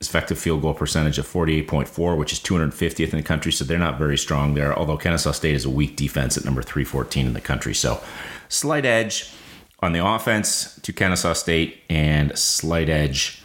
effective 0.00 0.38
field 0.38 0.62
goal 0.62 0.74
percentage 0.74 1.18
of 1.18 1.26
48.4, 1.26 2.16
which 2.16 2.32
is 2.32 2.38
250th 2.38 3.10
in 3.10 3.16
the 3.16 3.22
country. 3.22 3.50
So 3.50 3.64
they're 3.64 3.78
not 3.78 3.98
very 3.98 4.16
strong 4.16 4.54
there. 4.54 4.76
Although 4.76 4.96
Kennesaw 4.96 5.32
State 5.32 5.56
is 5.56 5.64
a 5.64 5.70
weak 5.70 5.96
defense 5.96 6.36
at 6.36 6.44
number 6.44 6.62
314 6.62 7.26
in 7.26 7.32
the 7.32 7.40
country. 7.40 7.74
So 7.74 8.00
slight 8.48 8.84
edge 8.84 9.32
on 9.80 9.92
the 9.92 10.04
offense 10.04 10.78
to 10.82 10.92
Kennesaw 10.92 11.32
State 11.32 11.82
and 11.90 12.36
slight 12.38 12.88
edge 12.88 13.42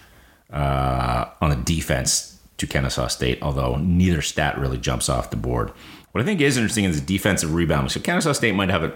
uh, 0.52 1.26
on 1.42 1.50
the 1.50 1.56
defense 1.56 2.40
to 2.58 2.68
Kennesaw 2.68 3.08
State, 3.08 3.40
although 3.42 3.78
neither 3.78 4.22
stat 4.22 4.60
really 4.60 4.78
jumps 4.78 5.10
off 5.10 5.32
the 5.32 5.38
board. 5.38 5.72
What 6.12 6.22
I 6.22 6.24
think 6.24 6.40
is 6.40 6.58
interesting 6.58 6.86
is 6.86 7.00
the 7.00 7.06
defensive 7.06 7.56
rebounding. 7.56 7.90
So 7.90 8.00
Kennesaw 8.00 8.34
State 8.34 8.54
might 8.54 8.70
have 8.70 8.84
a 8.84 8.94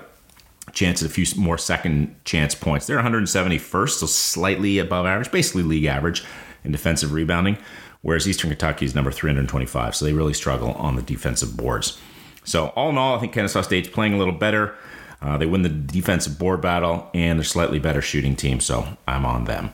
chance 0.74 1.02
at 1.02 1.10
a 1.10 1.12
few 1.12 1.26
more 1.42 1.58
second 1.58 2.16
chance 2.24 2.54
points. 2.54 2.86
They're 2.86 3.00
171st, 3.00 3.90
so 3.90 4.06
slightly 4.06 4.78
above 4.78 5.08
average, 5.08 5.32
basically 5.32 5.64
league 5.64 5.86
average 5.86 6.24
in 6.68 6.72
defensive 6.72 7.12
rebounding, 7.12 7.58
whereas 8.02 8.28
Eastern 8.28 8.52
Kentucky 8.52 8.86
is 8.86 8.94
number 8.94 9.12
325. 9.12 9.96
So 9.96 10.06
they 10.06 10.14
really 10.14 10.34
struggle 10.34 10.74
on 10.74 10.96
the 10.96 11.02
defensive 11.02 11.58
boards. 11.58 12.00
So 12.44 12.68
all 12.76 12.90
in 12.90 12.98
all, 12.98 13.16
I 13.16 13.20
think 13.20 13.34
Kennesaw 13.34 13.62
State's 13.62 13.90
playing 13.90 14.14
a 14.14 14.18
little 14.18 14.34
better. 14.34 14.76
Uh, 15.22 15.38
they 15.38 15.48
win 15.48 15.64
the 15.64 15.70
defensive 15.70 16.38
board 16.38 16.62
battle, 16.62 17.10
and 17.14 17.40
they're 17.40 17.44
slightly 17.44 17.80
better 17.80 18.02
shooting 18.02 18.36
team, 18.36 18.60
so 18.60 18.88
I'm 19.08 19.26
on 19.26 19.46
them. 19.46 19.74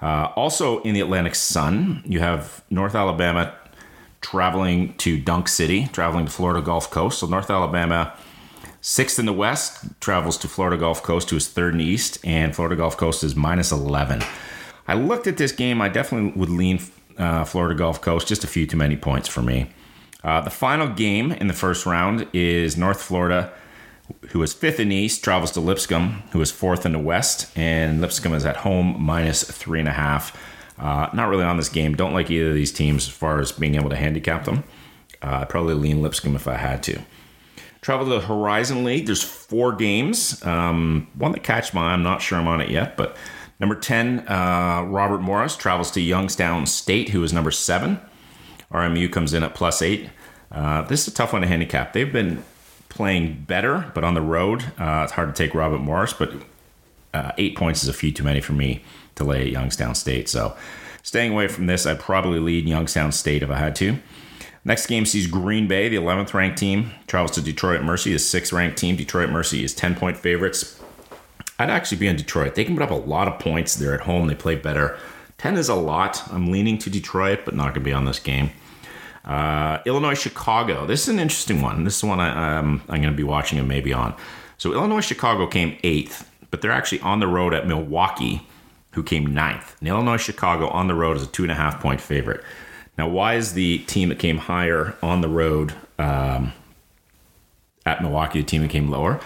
Uh, 0.00 0.32
also 0.34 0.80
in 0.82 0.94
the 0.94 1.00
Atlantic 1.00 1.34
Sun, 1.34 2.02
you 2.06 2.20
have 2.20 2.64
North 2.70 2.94
Alabama 2.94 3.54
traveling 4.20 4.94
to 4.94 5.18
Dunk 5.18 5.48
City, 5.48 5.88
traveling 5.92 6.26
to 6.26 6.30
Florida 6.30 6.62
Gulf 6.62 6.90
Coast. 6.90 7.18
So 7.18 7.26
North 7.26 7.50
Alabama, 7.50 8.16
sixth 8.80 9.18
in 9.18 9.26
the 9.26 9.32
West, 9.32 9.84
travels 10.00 10.38
to 10.38 10.48
Florida 10.48 10.76
Gulf 10.76 11.02
Coast, 11.02 11.30
who 11.30 11.36
is 11.36 11.48
third 11.48 11.74
in 11.74 11.78
the 11.78 11.84
East, 11.84 12.18
and 12.24 12.54
Florida 12.54 12.76
Gulf 12.76 12.96
Coast 12.96 13.22
is 13.22 13.36
minus 13.36 13.70
11. 13.70 14.22
I 14.88 14.94
looked 14.94 15.26
at 15.26 15.36
this 15.36 15.52
game. 15.52 15.80
I 15.80 15.88
definitely 15.88 16.32
would 16.32 16.48
lean 16.48 16.80
uh, 17.18 17.44
Florida 17.44 17.74
Gulf 17.74 18.00
Coast, 18.00 18.26
just 18.26 18.42
a 18.42 18.46
few 18.46 18.66
too 18.66 18.76
many 18.76 18.96
points 18.96 19.28
for 19.28 19.42
me. 19.42 19.70
Uh, 20.24 20.40
the 20.40 20.50
final 20.50 20.88
game 20.88 21.30
in 21.30 21.46
the 21.46 21.54
first 21.54 21.86
round 21.86 22.26
is 22.32 22.76
North 22.76 23.00
Florida, 23.00 23.52
who 24.30 24.42
is 24.42 24.52
fifth 24.52 24.80
in 24.80 24.88
the 24.88 24.96
East, 24.96 25.22
travels 25.22 25.52
to 25.52 25.60
Lipscomb, 25.60 26.22
who 26.32 26.40
is 26.40 26.50
fourth 26.50 26.86
in 26.86 26.92
the 26.92 26.98
West, 26.98 27.56
and 27.56 28.00
Lipscomb 28.00 28.34
is 28.34 28.46
at 28.46 28.56
home 28.56 28.96
minus 28.98 29.44
three 29.44 29.78
and 29.78 29.88
a 29.88 29.92
half. 29.92 30.36
Uh, 30.78 31.08
not 31.12 31.28
really 31.28 31.44
on 31.44 31.56
this 31.56 31.68
game. 31.68 31.94
Don't 31.94 32.14
like 32.14 32.30
either 32.30 32.48
of 32.48 32.54
these 32.54 32.72
teams 32.72 33.08
as 33.08 33.12
far 33.12 33.40
as 33.40 33.52
being 33.52 33.74
able 33.74 33.90
to 33.90 33.96
handicap 33.96 34.44
them. 34.44 34.64
Uh, 35.22 35.40
I'd 35.42 35.48
probably 35.48 35.74
lean 35.74 36.00
Lipscomb 36.00 36.36
if 36.36 36.48
I 36.48 36.56
had 36.56 36.82
to. 36.84 37.00
Travel 37.80 38.06
to 38.06 38.20
the 38.20 38.26
Horizon 38.26 38.84
League. 38.84 39.06
There's 39.06 39.22
four 39.22 39.72
games. 39.72 40.44
Um, 40.44 41.08
one 41.14 41.32
that 41.32 41.42
catch 41.42 41.74
my 41.74 41.90
eye. 41.90 41.92
I'm 41.92 42.02
not 42.02 42.22
sure 42.22 42.38
I'm 42.38 42.48
on 42.48 42.60
it 42.60 42.70
yet, 42.70 42.96
but 42.96 43.16
number 43.60 43.74
10, 43.74 44.20
uh, 44.28 44.84
Robert 44.88 45.20
Morris 45.20 45.56
travels 45.56 45.90
to 45.92 46.00
Youngstown 46.00 46.66
State, 46.66 47.10
who 47.10 47.22
is 47.22 47.32
number 47.32 47.50
seven. 47.50 48.00
RMU 48.72 49.10
comes 49.10 49.32
in 49.32 49.42
at 49.42 49.54
plus 49.54 49.82
eight. 49.82 50.10
Uh, 50.50 50.82
this 50.82 51.02
is 51.02 51.08
a 51.08 51.16
tough 51.16 51.32
one 51.32 51.42
to 51.42 51.48
handicap. 51.48 51.92
They've 51.92 52.12
been 52.12 52.44
playing 52.88 53.44
better, 53.46 53.90
but 53.94 54.04
on 54.04 54.14
the 54.14 54.22
road, 54.22 54.72
uh, 54.78 55.02
it's 55.04 55.12
hard 55.12 55.34
to 55.34 55.42
take 55.44 55.54
Robert 55.54 55.78
Morris, 55.78 56.12
but 56.12 56.32
uh, 57.14 57.32
eight 57.38 57.56
points 57.56 57.82
is 57.82 57.88
a 57.88 57.92
few 57.92 58.12
too 58.12 58.24
many 58.24 58.40
for 58.40 58.52
me 58.52 58.82
to 59.14 59.24
lay 59.24 59.42
at 59.42 59.48
Youngstown 59.48 59.94
State. 59.94 60.28
So 60.28 60.56
staying 61.02 61.32
away 61.32 61.48
from 61.48 61.66
this, 61.66 61.86
I'd 61.86 62.00
probably 62.00 62.40
lead 62.40 62.68
Youngstown 62.68 63.12
State 63.12 63.42
if 63.42 63.50
I 63.50 63.58
had 63.58 63.74
to. 63.76 63.98
Next 64.64 64.86
game 64.86 65.06
sees 65.06 65.26
Green 65.26 65.66
Bay, 65.66 65.88
the 65.88 65.96
11th 65.96 66.34
ranked 66.34 66.58
team, 66.58 66.90
travels 67.06 67.30
to 67.32 67.40
Detroit 67.40 67.82
Mercy, 67.82 68.12
the 68.12 68.18
6th 68.18 68.52
ranked 68.52 68.76
team. 68.76 68.96
Detroit 68.96 69.30
Mercy 69.30 69.64
is 69.64 69.74
10 69.74 69.94
point 69.94 70.16
favorites. 70.16 70.80
I'd 71.58 71.70
actually 71.70 71.98
be 71.98 72.08
on 72.08 72.16
Detroit. 72.16 72.54
They 72.54 72.64
can 72.64 72.76
put 72.76 72.82
up 72.82 72.90
a 72.90 72.94
lot 72.94 73.28
of 73.28 73.38
points. 73.38 73.74
They're 73.74 73.94
at 73.94 74.02
home, 74.02 74.28
they 74.28 74.34
play 74.34 74.54
better. 74.54 74.98
10 75.38 75.56
is 75.56 75.68
a 75.68 75.74
lot. 75.74 76.22
I'm 76.32 76.50
leaning 76.50 76.78
to 76.78 76.90
Detroit, 76.90 77.40
but 77.44 77.54
not 77.54 77.66
going 77.66 77.74
to 77.74 77.80
be 77.80 77.92
on 77.92 78.04
this 78.04 78.18
game. 78.18 78.50
Uh, 79.24 79.78
Illinois 79.86 80.14
Chicago. 80.14 80.86
This 80.86 81.02
is 81.02 81.08
an 81.08 81.18
interesting 81.20 81.60
one. 81.60 81.84
This 81.84 81.98
is 81.98 82.04
one 82.04 82.18
I, 82.18 82.58
um, 82.58 82.82
I'm 82.88 83.00
going 83.02 83.12
to 83.12 83.16
be 83.16 83.22
watching 83.22 83.58
and 83.58 83.68
maybe 83.68 83.92
on. 83.92 84.14
So 84.56 84.72
Illinois 84.72 85.00
Chicago 85.00 85.46
came 85.46 85.78
eighth, 85.84 86.28
but 86.50 86.60
they're 86.60 86.72
actually 86.72 87.00
on 87.00 87.20
the 87.20 87.28
road 87.28 87.54
at 87.54 87.66
Milwaukee, 87.66 88.46
who 88.92 89.02
came 89.02 89.26
ninth. 89.26 89.76
And 89.80 89.88
Illinois 89.88 90.16
Chicago 90.16 90.68
on 90.68 90.88
the 90.88 90.94
road 90.94 91.16
is 91.16 91.22
a 91.22 91.26
two 91.26 91.42
and 91.42 91.52
a 91.52 91.54
half 91.54 91.80
point 91.80 92.00
favorite. 92.00 92.42
Now, 92.96 93.06
why 93.08 93.34
is 93.34 93.52
the 93.52 93.78
team 93.80 94.08
that 94.08 94.18
came 94.18 94.38
higher 94.38 94.96
on 95.02 95.20
the 95.20 95.28
road 95.28 95.74
um, 95.98 96.52
at 97.86 98.02
Milwaukee 98.02 98.40
the 98.40 98.46
team 98.46 98.62
that 98.62 98.70
came 98.70 98.90
lower? 98.90 99.20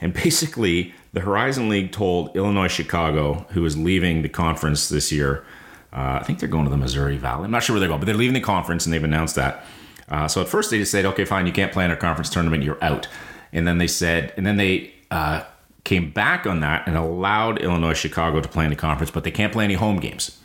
And 0.00 0.12
basically, 0.14 0.94
the 1.16 1.22
Horizon 1.22 1.70
League 1.70 1.92
told 1.92 2.36
Illinois 2.36 2.68
Chicago, 2.68 3.46
who 3.52 3.64
is 3.64 3.74
leaving 3.74 4.20
the 4.20 4.28
conference 4.28 4.90
this 4.90 5.10
year, 5.10 5.46
uh, 5.90 6.18
I 6.20 6.22
think 6.24 6.40
they're 6.40 6.48
going 6.48 6.64
to 6.64 6.70
the 6.70 6.76
Missouri 6.76 7.16
Valley. 7.16 7.46
I'm 7.46 7.50
not 7.50 7.62
sure 7.62 7.72
where 7.72 7.80
they're 7.80 7.88
going, 7.88 8.00
but 8.00 8.04
they're 8.04 8.14
leaving 8.14 8.34
the 8.34 8.40
conference 8.42 8.84
and 8.84 8.92
they've 8.92 9.02
announced 9.02 9.34
that. 9.36 9.64
Uh, 10.10 10.28
so 10.28 10.42
at 10.42 10.48
first 10.48 10.70
they 10.70 10.76
just 10.76 10.92
said, 10.92 11.06
okay, 11.06 11.24
fine, 11.24 11.46
you 11.46 11.54
can't 11.54 11.72
play 11.72 11.86
in 11.86 11.90
our 11.90 11.96
conference 11.96 12.28
tournament, 12.28 12.64
you're 12.64 12.76
out. 12.84 13.08
And 13.50 13.66
then 13.66 13.78
they 13.78 13.86
said, 13.86 14.34
and 14.36 14.46
then 14.46 14.58
they 14.58 14.92
uh, 15.10 15.44
came 15.84 16.10
back 16.10 16.46
on 16.46 16.60
that 16.60 16.86
and 16.86 16.98
allowed 16.98 17.62
Illinois 17.62 17.94
Chicago 17.94 18.42
to 18.42 18.48
play 18.48 18.64
in 18.64 18.70
the 18.70 18.76
conference, 18.76 19.10
but 19.10 19.24
they 19.24 19.30
can't 19.30 19.54
play 19.54 19.64
any 19.64 19.72
home 19.72 19.98
games. 19.98 20.38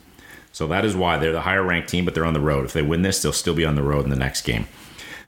So 0.52 0.66
that 0.68 0.86
is 0.86 0.96
why 0.96 1.18
they're 1.18 1.32
the 1.32 1.42
higher 1.42 1.62
ranked 1.62 1.90
team, 1.90 2.06
but 2.06 2.14
they're 2.14 2.24
on 2.24 2.32
the 2.32 2.40
road. 2.40 2.64
If 2.64 2.72
they 2.72 2.80
win 2.80 3.02
this, 3.02 3.20
they'll 3.20 3.34
still 3.34 3.54
be 3.54 3.66
on 3.66 3.74
the 3.74 3.82
road 3.82 4.04
in 4.04 4.10
the 4.10 4.16
next 4.16 4.40
game. 4.40 4.66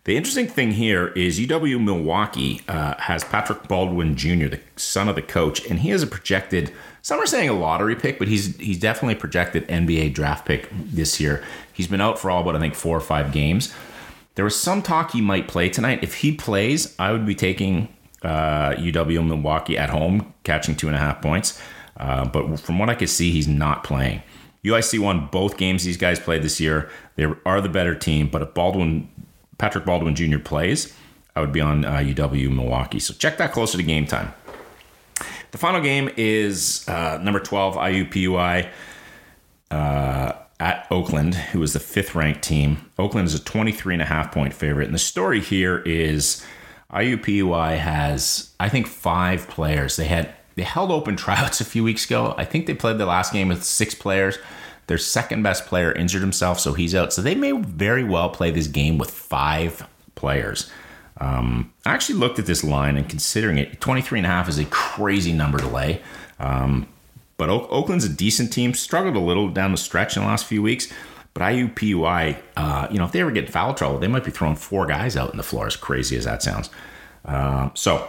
The 0.05 0.19
interesting 0.19 0.49
thing 0.49 0.73
here 0.73 1.09
is 1.09 1.41
UW 1.41 1.83
Milwaukee 1.83 2.61
uh, 2.69 2.95
has 2.99 3.25
Patrick 3.25 3.67
Baldwin 3.69 4.17
Jr., 4.17 4.49
the 4.49 4.61
son 4.77 5.09
of 5.09 5.15
the 5.15 5.23
coach, 5.23 5.65
and 5.65 5.79
he 5.81 5.91
is 5.91 6.03
a 6.03 6.07
projected. 6.07 6.71
Some 7.01 7.19
are 7.21 7.27
saying 7.27 7.49
a 7.49 7.55
lottery 7.55 7.97
pick, 7.97 8.19
but 8.19 8.29
he's 8.29 8.55
he's 8.59 8.79
definitely 8.79 9.15
projected 9.15 9.67
NBA 9.67 10.13
draft 10.13 10.45
pick 10.45 10.69
this 10.73 11.21
year. 11.21 11.43
He's 11.73 11.87
been 11.87 12.03
out 12.03 12.19
for 12.19 12.31
all 12.31 12.45
but 12.45 12.55
I 12.55 12.61
think 12.61 12.75
four 12.75 12.95
or 12.95 13.01
five 13.01 13.33
games. 13.33 13.75
There 14.35 14.45
was 14.45 14.61
some 14.61 14.83
talk 14.83 15.13
he 15.13 15.23
might 15.23 15.49
play 15.49 15.71
tonight. 15.71 16.01
If 16.03 16.17
he 16.17 16.33
plays, 16.33 16.95
I 16.99 17.11
would 17.11 17.25
be 17.25 17.35
taking 17.35 17.89
uh, 18.23 18.73
UW 18.73 19.27
Milwaukee 19.27 19.79
at 19.79 19.89
home, 19.89 20.35
catching 20.43 20.77
two 20.77 20.89
and 20.89 20.97
a 20.97 20.99
half 20.99 21.23
points. 21.23 21.59
Uh, 21.97 22.27
but 22.27 22.61
from 22.61 22.79
what 22.79 22.91
I 22.91 22.95
could 22.95 23.09
see, 23.09 23.31
he's 23.31 23.49
not 23.49 23.85
playing. 23.85 24.23
UIC 24.65 24.99
won 24.99 25.29
both 25.31 25.59
games 25.59 25.85
these 25.85 25.99
guys 25.99 26.19
played 26.19 26.43
this 26.43 26.59
year. 26.59 26.89
They 27.17 27.27
are 27.45 27.61
the 27.61 27.69
better 27.69 27.95
team, 27.95 28.29
but 28.29 28.41
if 28.41 28.55
Baldwin, 28.55 29.09
Patrick 29.59 29.85
Baldwin 29.85 30.15
Jr. 30.15 30.39
plays, 30.39 30.95
I 31.37 31.41
would 31.41 31.53
be 31.53 31.61
on 31.61 31.85
uh, 31.85 31.97
UW 31.97 32.55
Milwaukee. 32.55 33.01
So 33.01 33.15
check 33.15 33.39
that 33.39 33.53
closer 33.53 33.77
to 33.77 33.83
game 33.83 34.07
time. 34.07 34.33
The 35.51 35.59
final 35.59 35.81
game 35.81 36.11
is 36.17 36.85
uh, 36.89 37.19
number 37.23 37.39
12, 37.39 37.77
IUPUI 37.77 38.69
uh, 39.71 40.33
at 40.59 40.87
Oakland, 40.91 41.35
who 41.35 41.63
is 41.63 41.73
the 41.73 41.81
fifth 41.81 42.15
ranked 42.15 42.43
team. 42.43 42.91
Oakland 42.99 43.27
is 43.27 43.35
a 43.35 43.43
23 43.43 43.95
and 43.95 44.03
a 44.03 44.07
half 44.07 44.33
point 44.33 44.53
favorite. 44.53 44.87
And 44.87 44.95
the 44.95 44.99
story 44.99 45.41
here 45.41 45.79
is 45.79 46.45
IUPUI 46.93 47.79
has, 47.79 48.53
I 48.59 48.69
think, 48.69 48.87
five 48.87 49.49
players. 49.49 49.97
They 49.97 50.07
had 50.07 50.35
they 50.57 50.63
held 50.63 50.91
open 50.91 51.17
tryouts 51.17 51.61
a 51.61 51.65
few 51.65 51.83
weeks 51.83 52.05
ago. 52.05 52.35
I 52.37 52.45
think 52.45 52.67
they 52.67 52.75
played 52.75 52.99
the 52.99 53.07
last 53.07 53.33
game 53.33 53.49
with 53.49 53.65
six 53.65 53.95
players. 53.95 54.39
Their 54.87 54.99
second 54.99 55.43
best 55.43 55.67
player 55.67 55.93
injured 55.93 56.21
himself, 56.21 56.61
so 56.61 56.75
he's 56.75 56.95
out. 56.95 57.13
So 57.13 57.23
they 57.23 57.35
may 57.35 57.53
very 57.53 58.05
well 58.05 58.31
play 58.31 58.51
this 58.51 58.67
game 58.67 58.99
with 58.99 59.11
five 59.11 59.87
players. 60.15 60.71
Um, 61.19 61.73
I 61.87 61.95
actually 61.95 62.19
looked 62.19 62.39
at 62.39 62.47
this 62.47 62.65
line 62.65 62.97
and 62.97 63.09
considering 63.09 63.59
it, 63.59 63.81
23 63.81 64.19
and 64.19 64.27
a 64.27 64.29
half 64.29 64.49
is 64.49 64.59
a 64.59 64.65
crazy 64.67 65.33
number 65.33 65.59
to 65.59 65.69
lay. 65.69 66.03
Um, 66.39 66.87
but 67.37 67.49
o- 67.49 67.69
Oakland's 67.69 68.05
a 68.05 68.09
decent 68.09 68.53
team, 68.53 68.75
struggled 68.75 69.17
a 69.17 69.21
little 69.21 69.49
down 69.49 69.71
the 69.71 69.77
stretch 69.77 70.17
in 70.17 70.23
the 70.23 70.29
last 70.29 70.47
few 70.47 70.63
weeks. 70.63 70.93
But 71.35 71.43
IUPUI, 71.43 72.37
uh, 72.57 72.87
you 72.91 72.99
know, 72.99 73.05
if 73.05 73.13
they 73.13 73.21
ever 73.21 73.33
get 73.33 73.47
in 73.47 73.51
foul 73.51 73.75
trouble, 73.75 73.99
they 73.99 74.07
might 74.07 74.25
be 74.25 74.31
throwing 74.31 74.55
four 74.55 74.87
guys 74.87 75.17
out 75.17 75.33
in 75.33 75.37
the 75.37 75.43
floor, 75.43 75.67
as 75.67 75.77
crazy 75.77 76.17
as 76.17 76.25
that 76.25 76.43
sounds. 76.43 76.71
Uh, 77.25 77.71
so 77.75 78.09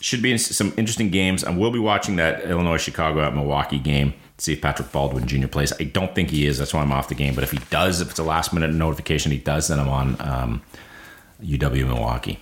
should 0.00 0.22
be 0.22 0.38
some 0.38 0.72
interesting 0.76 1.10
games. 1.10 1.42
I 1.44 1.50
will 1.50 1.72
be 1.72 1.78
watching 1.80 2.16
that 2.16 2.44
Illinois 2.44 2.78
Chicago 2.78 3.20
at 3.22 3.34
Milwaukee 3.34 3.78
game. 3.78 4.14
See 4.40 4.54
if 4.54 4.62
Patrick 4.62 4.90
Baldwin 4.90 5.26
Jr. 5.26 5.48
plays. 5.48 5.70
I 5.78 5.84
don't 5.84 6.14
think 6.14 6.30
he 6.30 6.46
is. 6.46 6.56
That's 6.56 6.72
why 6.72 6.80
I'm 6.80 6.92
off 6.92 7.08
the 7.08 7.14
game. 7.14 7.34
But 7.34 7.44
if 7.44 7.50
he 7.50 7.58
does, 7.68 8.00
if 8.00 8.08
it's 8.08 8.18
a 8.18 8.24
last 8.24 8.54
minute 8.54 8.72
notification, 8.72 9.30
he 9.32 9.38
does, 9.38 9.68
then 9.68 9.78
I'm 9.78 9.88
on 9.90 10.16
um, 10.20 10.62
UW 11.42 11.86
Milwaukee. 11.86 12.40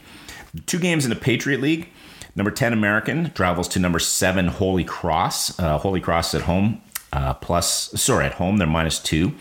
Two 0.67 0.78
games 0.78 1.05
in 1.05 1.11
the 1.11 1.17
Patriot 1.17 1.61
League. 1.61 1.88
Number 2.37 2.52
10 2.52 2.73
American 2.73 3.33
travels 3.33 3.67
to 3.69 3.81
number 3.81 3.99
7 3.99 4.47
Holy 4.47 4.85
Cross. 4.85 5.59
Uh, 5.59 5.76
Holy 5.78 6.00
Cross 6.00 6.37
at 6.37 6.43
home, 6.43 6.81
uh, 7.12 7.35
plus, 7.35 7.90
sorry, 8.00 8.26
at 8.26 8.35
home, 8.35 8.59
they're 8.59 8.69
minus 8.69 9.00
two. 9.00 9.35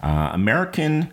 Uh, 0.00 0.30
American 0.32 1.12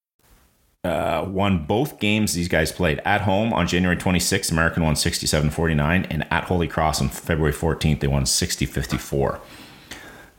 Uh, 0.83 1.25
won 1.27 1.65
both 1.65 1.99
games 1.99 2.33
these 2.33 2.47
guys 2.47 2.71
played 2.71 2.99
at 3.05 3.21
home 3.21 3.53
on 3.53 3.67
January 3.67 3.95
26th. 3.95 4.51
American 4.51 4.83
won 4.83 4.95
67 4.95 5.49
49, 5.49 6.05
and 6.09 6.25
at 6.31 6.45
Holy 6.45 6.67
Cross 6.67 7.01
on 7.01 7.09
February 7.09 7.53
14th, 7.53 7.99
they 7.99 8.07
won 8.07 8.25
60 8.25 8.65
54. 8.65 9.39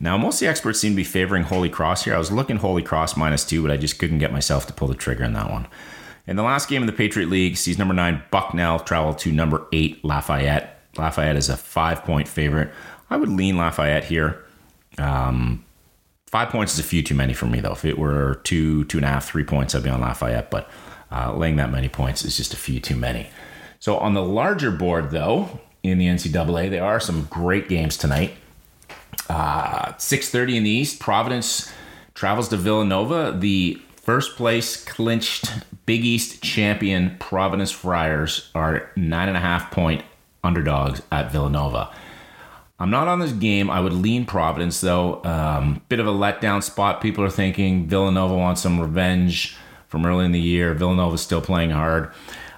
Now, 0.01 0.19
most 0.19 0.37
of 0.37 0.41
the 0.41 0.49
experts 0.49 0.81
seem 0.81 0.93
to 0.93 0.97
be 0.97 1.05
favoring 1.05 1.45
Holy 1.45 1.69
Cross 1.69 2.05
here. 2.05 2.15
I 2.15 2.19
was 2.19 2.33
looking 2.33 2.57
Holy 2.57 2.83
Cross 2.83 3.17
minus 3.17 3.45
two, 3.45 3.63
but 3.63 3.71
I 3.71 3.77
just 3.77 4.01
couldn't 4.01 4.19
get 4.19 4.33
myself 4.33 4.67
to 4.67 4.73
pull 4.73 4.89
the 4.89 4.97
trigger 4.97 5.25
on 5.25 5.33
that 5.35 5.49
one. 5.49 5.69
In 6.27 6.35
the 6.35 6.43
last 6.43 6.69
game 6.69 6.83
in 6.83 6.87
the 6.87 6.93
Patriot 6.93 7.29
League, 7.29 7.57
sees 7.57 7.79
number 7.79 7.95
nine 7.95 8.23
Bucknell 8.33 8.81
travel 8.81 9.15
to 9.15 9.31
number 9.31 9.67
eight 9.73 10.05
Lafayette. 10.05 10.81
Lafayette 10.97 11.37
is 11.37 11.49
a 11.49 11.57
five 11.57 12.03
point 12.03 12.27
favorite. 12.27 12.71
I 13.11 13.17
would 13.17 13.29
lean 13.29 13.57
Lafayette 13.57 14.05
here. 14.05 14.45
Um, 14.99 15.65
Five 16.33 16.49
points 16.49 16.73
is 16.73 16.79
a 16.79 16.83
few 16.83 17.03
too 17.03 17.15
many 17.15 17.35
for 17.35 17.45
me, 17.45 17.61
though. 17.61 17.73
If 17.73 17.85
it 17.85 17.99
were 17.99 18.41
two, 18.43 18.85
two 18.85 18.97
and 18.97 19.05
a 19.05 19.09
half, 19.09 19.27
three 19.27 19.45
points, 19.45 19.75
I'd 19.75 19.83
be 19.83 19.91
on 19.91 20.01
Lafayette. 20.01 20.51
But 20.51 20.67
uh, 21.13 21.37
laying 21.37 21.57
that 21.57 21.71
many 21.71 21.91
points 21.91 22.25
is 22.25 22.39
just 22.39 22.55
a 22.55 22.57
few 22.57 22.81
too 22.81 22.97
many. 22.97 23.29
So 23.81 23.99
on 23.99 24.15
the 24.15 24.23
larger 24.23 24.71
board, 24.71 25.11
though, 25.11 25.61
in 25.83 25.99
the 25.99 26.07
NCAA, 26.07 26.71
there 26.71 26.85
are 26.85 27.01
some 27.01 27.25
great 27.25 27.69
games 27.69 27.99
tonight. 27.99 28.33
Uh, 29.29 29.93
6.30 29.93 30.55
in 30.55 30.63
the 30.65 30.71
East, 30.71 31.01
Providence 31.01 31.71
travels 32.15 32.49
to 32.49 32.57
Villanova. 32.57 33.37
The 33.39 33.79
first 33.97 34.35
place 34.37 34.83
clinched 34.83 35.53
Big 35.85 36.03
East 36.03 36.43
champion 36.43 37.19
Providence 37.19 37.73
Friars 37.73 38.51
are 38.55 38.91
nine 38.97 39.29
and 39.29 39.37
a 39.37 39.41
half 39.41 39.71
point 39.71 40.03
underdogs 40.43 41.03
at 41.13 41.31
Villanova. 41.31 41.95
I'm 42.79 42.91
not 42.91 43.07
on 43.07 43.21
this 43.21 43.33
game. 43.33 43.71
I 43.71 43.81
would 43.81 43.93
lean 43.93 44.27
Providence 44.27 44.81
though. 44.81 45.23
Um, 45.25 45.83
bit 45.89 46.01
of 46.01 46.07
a 46.07 46.13
letdown 46.13 46.63
spot. 46.63 47.01
People 47.01 47.25
are 47.25 47.31
thinking 47.31 47.87
Villanova 47.87 48.37
wants 48.37 48.63
some 48.63 48.81
revenge 48.81 49.57
from 49.89 50.05
early 50.07 50.25
in 50.25 50.33
the 50.33 50.41
year. 50.41 50.75
Villanova's 50.75 51.21
still 51.21 51.41
playing 51.41 51.71
hard. 51.71 52.11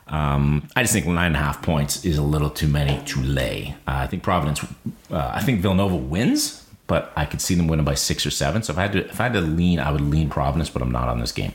Um, 0.06 0.68
I 0.76 0.82
just 0.82 0.92
think 0.92 1.06
nine 1.06 1.26
and 1.26 1.36
a 1.36 1.38
half 1.38 1.62
points 1.62 2.04
is 2.04 2.18
a 2.18 2.22
little 2.22 2.50
too 2.50 2.68
many 2.68 3.02
to 3.06 3.20
lay. 3.20 3.74
Uh, 3.86 3.92
I 3.96 4.06
think 4.06 4.22
Providence. 4.22 4.64
Uh, 5.10 5.32
I 5.34 5.42
think 5.42 5.60
Villanova 5.60 5.96
wins, 5.96 6.66
but 6.86 7.12
I 7.16 7.24
could 7.24 7.40
see 7.40 7.54
them 7.54 7.66
winning 7.66 7.84
by 7.84 7.94
six 7.94 8.24
or 8.24 8.30
seven. 8.30 8.62
So 8.62 8.72
if 8.72 8.78
I 8.78 8.82
had 8.82 8.92
to, 8.92 9.04
if 9.06 9.20
I 9.20 9.24
had 9.24 9.32
to 9.32 9.40
lean, 9.40 9.78
I 9.78 9.90
would 9.90 10.02
lean 10.02 10.28
Providence, 10.30 10.70
but 10.70 10.82
I'm 10.82 10.92
not 10.92 11.08
on 11.08 11.20
this 11.20 11.32
game. 11.32 11.52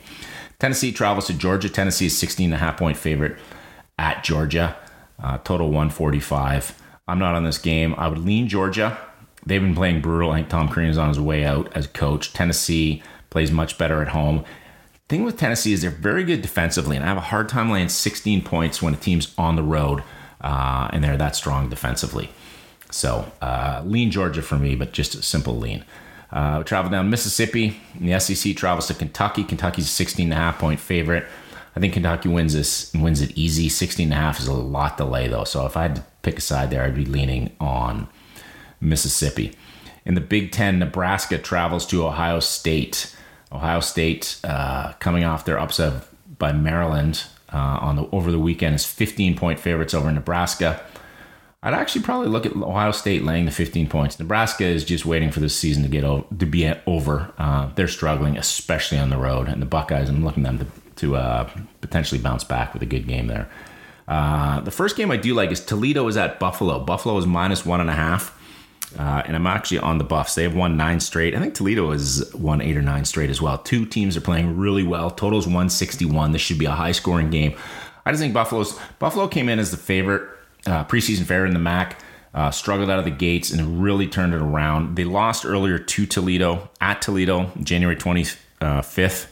Tennessee 0.58 0.92
travels 0.92 1.26
to 1.28 1.34
Georgia. 1.34 1.68
Tennessee 1.68 2.06
is 2.06 2.18
16 2.18 2.46
and 2.46 2.54
a 2.54 2.58
half 2.58 2.76
point 2.76 2.96
favorite 2.96 3.38
at 3.98 4.22
Georgia. 4.22 4.76
Uh, 5.22 5.38
total 5.38 5.68
145. 5.68 6.79
I'm 7.10 7.18
not 7.18 7.34
on 7.34 7.44
this 7.44 7.58
game. 7.58 7.94
I 7.98 8.08
would 8.08 8.18
lean 8.18 8.48
Georgia. 8.48 8.98
They've 9.44 9.60
been 9.60 9.74
playing 9.74 10.00
brutal. 10.00 10.30
I 10.30 10.36
think 10.36 10.48
Tom 10.48 10.68
Crean 10.68 10.88
is 10.88 10.98
on 10.98 11.08
his 11.08 11.20
way 11.20 11.44
out 11.44 11.74
as 11.74 11.86
coach. 11.86 12.32
Tennessee 12.32 13.02
plays 13.30 13.50
much 13.50 13.78
better 13.78 14.02
at 14.02 14.08
home. 14.08 14.44
Thing 15.08 15.24
with 15.24 15.36
Tennessee 15.36 15.72
is 15.72 15.82
they're 15.82 15.90
very 15.90 16.22
good 16.22 16.40
defensively, 16.40 16.94
and 16.94 17.04
I 17.04 17.08
have 17.08 17.16
a 17.16 17.20
hard 17.20 17.48
time 17.48 17.70
laying 17.70 17.88
16 17.88 18.42
points 18.42 18.80
when 18.80 18.94
a 18.94 18.96
team's 18.96 19.34
on 19.36 19.56
the 19.56 19.62
road 19.62 20.04
uh, 20.40 20.88
and 20.92 21.02
they're 21.02 21.16
that 21.16 21.36
strong 21.36 21.68
defensively. 21.68 22.30
So 22.90 23.30
uh, 23.40 23.82
lean 23.84 24.10
Georgia 24.10 24.42
for 24.42 24.56
me, 24.56 24.74
but 24.74 24.92
just 24.92 25.14
a 25.14 25.22
simple 25.22 25.56
lean. 25.56 25.84
Uh, 26.32 26.62
travel 26.62 26.90
down 26.90 27.10
Mississippi. 27.10 27.80
And 27.94 28.08
the 28.08 28.18
SEC 28.20 28.56
travels 28.56 28.86
to 28.86 28.94
Kentucky. 28.94 29.44
Kentucky's 29.44 29.86
a 29.86 29.88
16 29.88 30.26
and 30.26 30.32
a 30.32 30.36
half 30.36 30.58
point 30.58 30.80
favorite. 30.80 31.26
I 31.76 31.80
think 31.80 31.94
Kentucky 31.94 32.28
wins 32.28 32.54
this 32.54 32.92
wins 32.94 33.20
it 33.20 33.36
easy. 33.36 33.68
16 33.68 34.06
and 34.06 34.12
a 34.12 34.16
half 34.16 34.40
is 34.40 34.48
a 34.48 34.52
lot 34.52 34.98
to 34.98 35.04
lay 35.04 35.28
though. 35.28 35.44
So 35.44 35.66
if 35.66 35.76
I 35.76 35.82
had 35.82 35.96
to 35.96 36.04
pick 36.22 36.38
a 36.38 36.40
side 36.40 36.70
there, 36.70 36.82
I'd 36.82 36.94
be 36.94 37.04
leaning 37.04 37.54
on 37.60 38.08
Mississippi. 38.80 39.54
In 40.04 40.14
the 40.14 40.20
Big 40.20 40.50
Ten, 40.50 40.78
Nebraska 40.78 41.38
travels 41.38 41.86
to 41.88 42.06
Ohio 42.06 42.40
State. 42.40 43.14
Ohio 43.52 43.80
State 43.80 44.38
uh, 44.44 44.92
coming 44.94 45.24
off 45.24 45.44
their 45.44 45.58
upset 45.58 46.04
by 46.38 46.52
Maryland 46.52 47.24
uh, 47.52 47.78
on 47.80 47.96
the 47.96 48.08
over 48.10 48.30
the 48.30 48.38
weekend 48.38 48.74
is 48.74 48.84
15 48.84 49.36
point 49.36 49.60
favorites 49.60 49.94
over 49.94 50.10
Nebraska. 50.10 50.82
I'd 51.62 51.74
actually 51.74 52.02
probably 52.02 52.28
look 52.28 52.46
at 52.46 52.56
Ohio 52.56 52.90
State 52.90 53.22
laying 53.22 53.44
the 53.44 53.50
15 53.50 53.86
points. 53.88 54.18
Nebraska 54.18 54.64
is 54.64 54.82
just 54.82 55.04
waiting 55.04 55.30
for 55.30 55.40
this 55.40 55.54
season 55.54 55.82
to 55.82 55.90
get 55.90 56.04
over, 56.04 56.24
to 56.38 56.46
be 56.46 56.72
over. 56.86 57.34
Uh, 57.36 57.68
they're 57.74 57.86
struggling, 57.86 58.38
especially 58.38 58.98
on 58.98 59.10
the 59.10 59.18
road, 59.18 59.46
and 59.46 59.60
the 59.60 59.66
Buckeyes. 59.66 60.08
I'm 60.08 60.24
looking 60.24 60.42
them 60.42 60.58
to, 60.58 60.66
to 61.00 61.16
uh, 61.16 61.50
potentially 61.80 62.20
bounce 62.20 62.44
back 62.44 62.72
with 62.72 62.82
a 62.82 62.86
good 62.86 63.06
game 63.06 63.26
there. 63.26 63.48
Uh, 64.06 64.60
the 64.60 64.70
first 64.70 64.96
game 64.96 65.10
I 65.10 65.16
do 65.16 65.34
like 65.34 65.50
is 65.50 65.64
Toledo 65.64 66.06
is 66.08 66.16
at 66.16 66.38
Buffalo. 66.38 66.80
Buffalo 66.80 67.16
is 67.16 67.26
minus 67.26 67.64
one 67.64 67.80
and 67.80 67.90
a 67.90 67.94
half. 67.94 68.36
Uh, 68.98 69.22
and 69.24 69.36
I'm 69.36 69.46
actually 69.46 69.78
on 69.78 69.98
the 69.98 70.04
Buffs. 70.04 70.34
They 70.34 70.42
have 70.42 70.54
won 70.54 70.76
nine 70.76 70.98
straight. 70.98 71.34
I 71.36 71.38
think 71.38 71.54
Toledo 71.54 71.92
has 71.92 72.28
won 72.34 72.60
eight 72.60 72.76
or 72.76 72.82
nine 72.82 73.04
straight 73.04 73.30
as 73.30 73.40
well. 73.40 73.56
Two 73.58 73.86
teams 73.86 74.16
are 74.16 74.20
playing 74.20 74.56
really 74.58 74.82
well. 74.82 75.10
Total's 75.10 75.46
161. 75.46 76.32
This 76.32 76.42
should 76.42 76.58
be 76.58 76.64
a 76.64 76.72
high 76.72 76.90
scoring 76.90 77.30
game. 77.30 77.56
I 78.04 78.10
just 78.10 78.20
think 78.20 78.34
Buffalo's 78.34 78.78
Buffalo 78.98 79.28
came 79.28 79.48
in 79.48 79.60
as 79.60 79.70
the 79.70 79.76
favorite 79.76 80.28
uh, 80.66 80.84
preseason 80.86 81.24
favorite 81.24 81.48
in 81.48 81.54
the 81.54 81.60
MAC. 81.60 82.02
Uh, 82.34 82.50
struggled 82.50 82.90
out 82.90 82.98
of 82.98 83.04
the 83.04 83.10
gates 83.10 83.50
and 83.50 83.82
really 83.82 84.06
turned 84.06 84.34
it 84.34 84.40
around. 84.40 84.96
They 84.96 85.04
lost 85.04 85.44
earlier 85.44 85.78
to 85.78 86.06
Toledo 86.06 86.68
at 86.80 87.02
Toledo, 87.02 87.50
January 87.62 87.96
25th, 87.96 89.26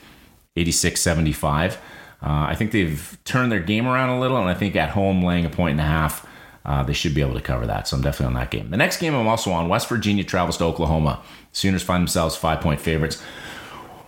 86 0.59 1.01
75. 1.01 1.79
I 2.21 2.55
think 2.57 2.73
they've 2.73 3.17
turned 3.25 3.53
their 3.53 3.61
game 3.61 3.87
around 3.87 4.11
a 4.11 4.21
little, 4.21 4.39
and 4.39 4.49
I 4.49 4.55
think 4.55 4.75
at 4.75 4.91
home, 4.91 5.23
laying 5.23 5.45
a 5.45 5.51
point 5.51 5.73
and 5.73 5.81
a 5.81 5.85
half 5.85 6.27
uh, 6.69 6.83
they 6.83 6.93
should 6.93 7.15
be 7.15 7.23
able 7.23 7.33
to 7.33 7.41
cover 7.41 7.67
that. 7.67 7.89
So 7.89 7.97
I'm 7.97 8.03
definitely 8.03 8.27
on 8.27 8.41
that 8.43 8.51
game. 8.51 8.69
The 8.69 8.77
next 8.77 8.99
game 8.99 9.15
I'm 9.15 9.27
also 9.27 9.51
on 9.53 9.71
West 9.71 9.89
Virginia 9.89 10.23
travels 10.23 10.59
to 10.59 10.65
Oklahoma. 10.65 11.23
Sooners 11.51 11.83
find 11.83 12.03
themselves 12.03 12.37
five 12.37 12.61
point 12.61 12.79
favorites. 12.79 13.23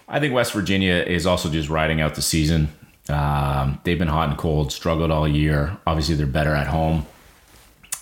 I 0.07 0.21
think 0.21 0.35
West 0.35 0.53
Virginia 0.53 0.97
is 0.97 1.25
also 1.25 1.49
just 1.49 1.71
riding 1.71 2.03
out 2.03 2.17
the 2.17 2.23
season. 2.23 2.69
Um, 3.09 3.81
they've 3.85 3.99
been 3.99 4.09
hot 4.09 4.29
and 4.29 4.37
cold, 4.37 4.73
struggled 4.73 5.11
all 5.11 5.27
year. 5.27 5.79
Obviously, 5.87 6.17
they're 6.17 6.27
better 6.27 6.55
at 6.55 6.67
home 6.67 7.07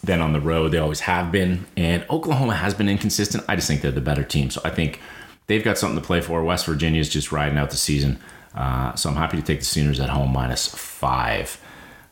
than 0.02 0.20
on 0.20 0.32
the 0.32 0.40
road. 0.40 0.72
They 0.72 0.78
always 0.78 1.00
have 1.00 1.30
been. 1.30 1.66
And 1.76 2.04
Oklahoma 2.10 2.56
has 2.56 2.74
been 2.74 2.88
inconsistent. 2.88 3.44
I 3.48 3.54
just 3.54 3.68
think 3.68 3.80
they're 3.80 3.92
the 3.92 4.00
better 4.00 4.24
team. 4.24 4.50
So 4.50 4.60
I 4.64 4.70
think 4.70 5.00
they've 5.46 5.62
got 5.62 5.78
something 5.78 6.00
to 6.00 6.04
play 6.04 6.20
for. 6.20 6.42
West 6.42 6.66
Virginia 6.66 7.00
is 7.00 7.08
just 7.08 7.30
riding 7.30 7.58
out 7.58 7.70
the 7.70 7.76
season. 7.76 8.18
Uh, 8.58 8.92
so 8.96 9.08
I'm 9.08 9.14
happy 9.14 9.36
to 9.36 9.42
take 9.42 9.60
the 9.60 9.64
Sooners 9.64 10.00
at 10.00 10.10
home 10.10 10.32
minus 10.32 10.66
five. 10.66 11.60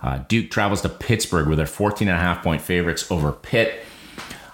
Uh, 0.01 0.19
Duke 0.29 0.49
travels 0.49 0.81
to 0.83 0.89
Pittsburgh 0.89 1.49
with 1.49 1.59
their 1.59 1.67
14 1.67 2.07
and 2.07 2.17
a 2.17 2.21
half 2.21 2.43
point 2.45 2.63
favorites 2.63 3.11
over 3.11 3.33
Pitt. 3.33 3.83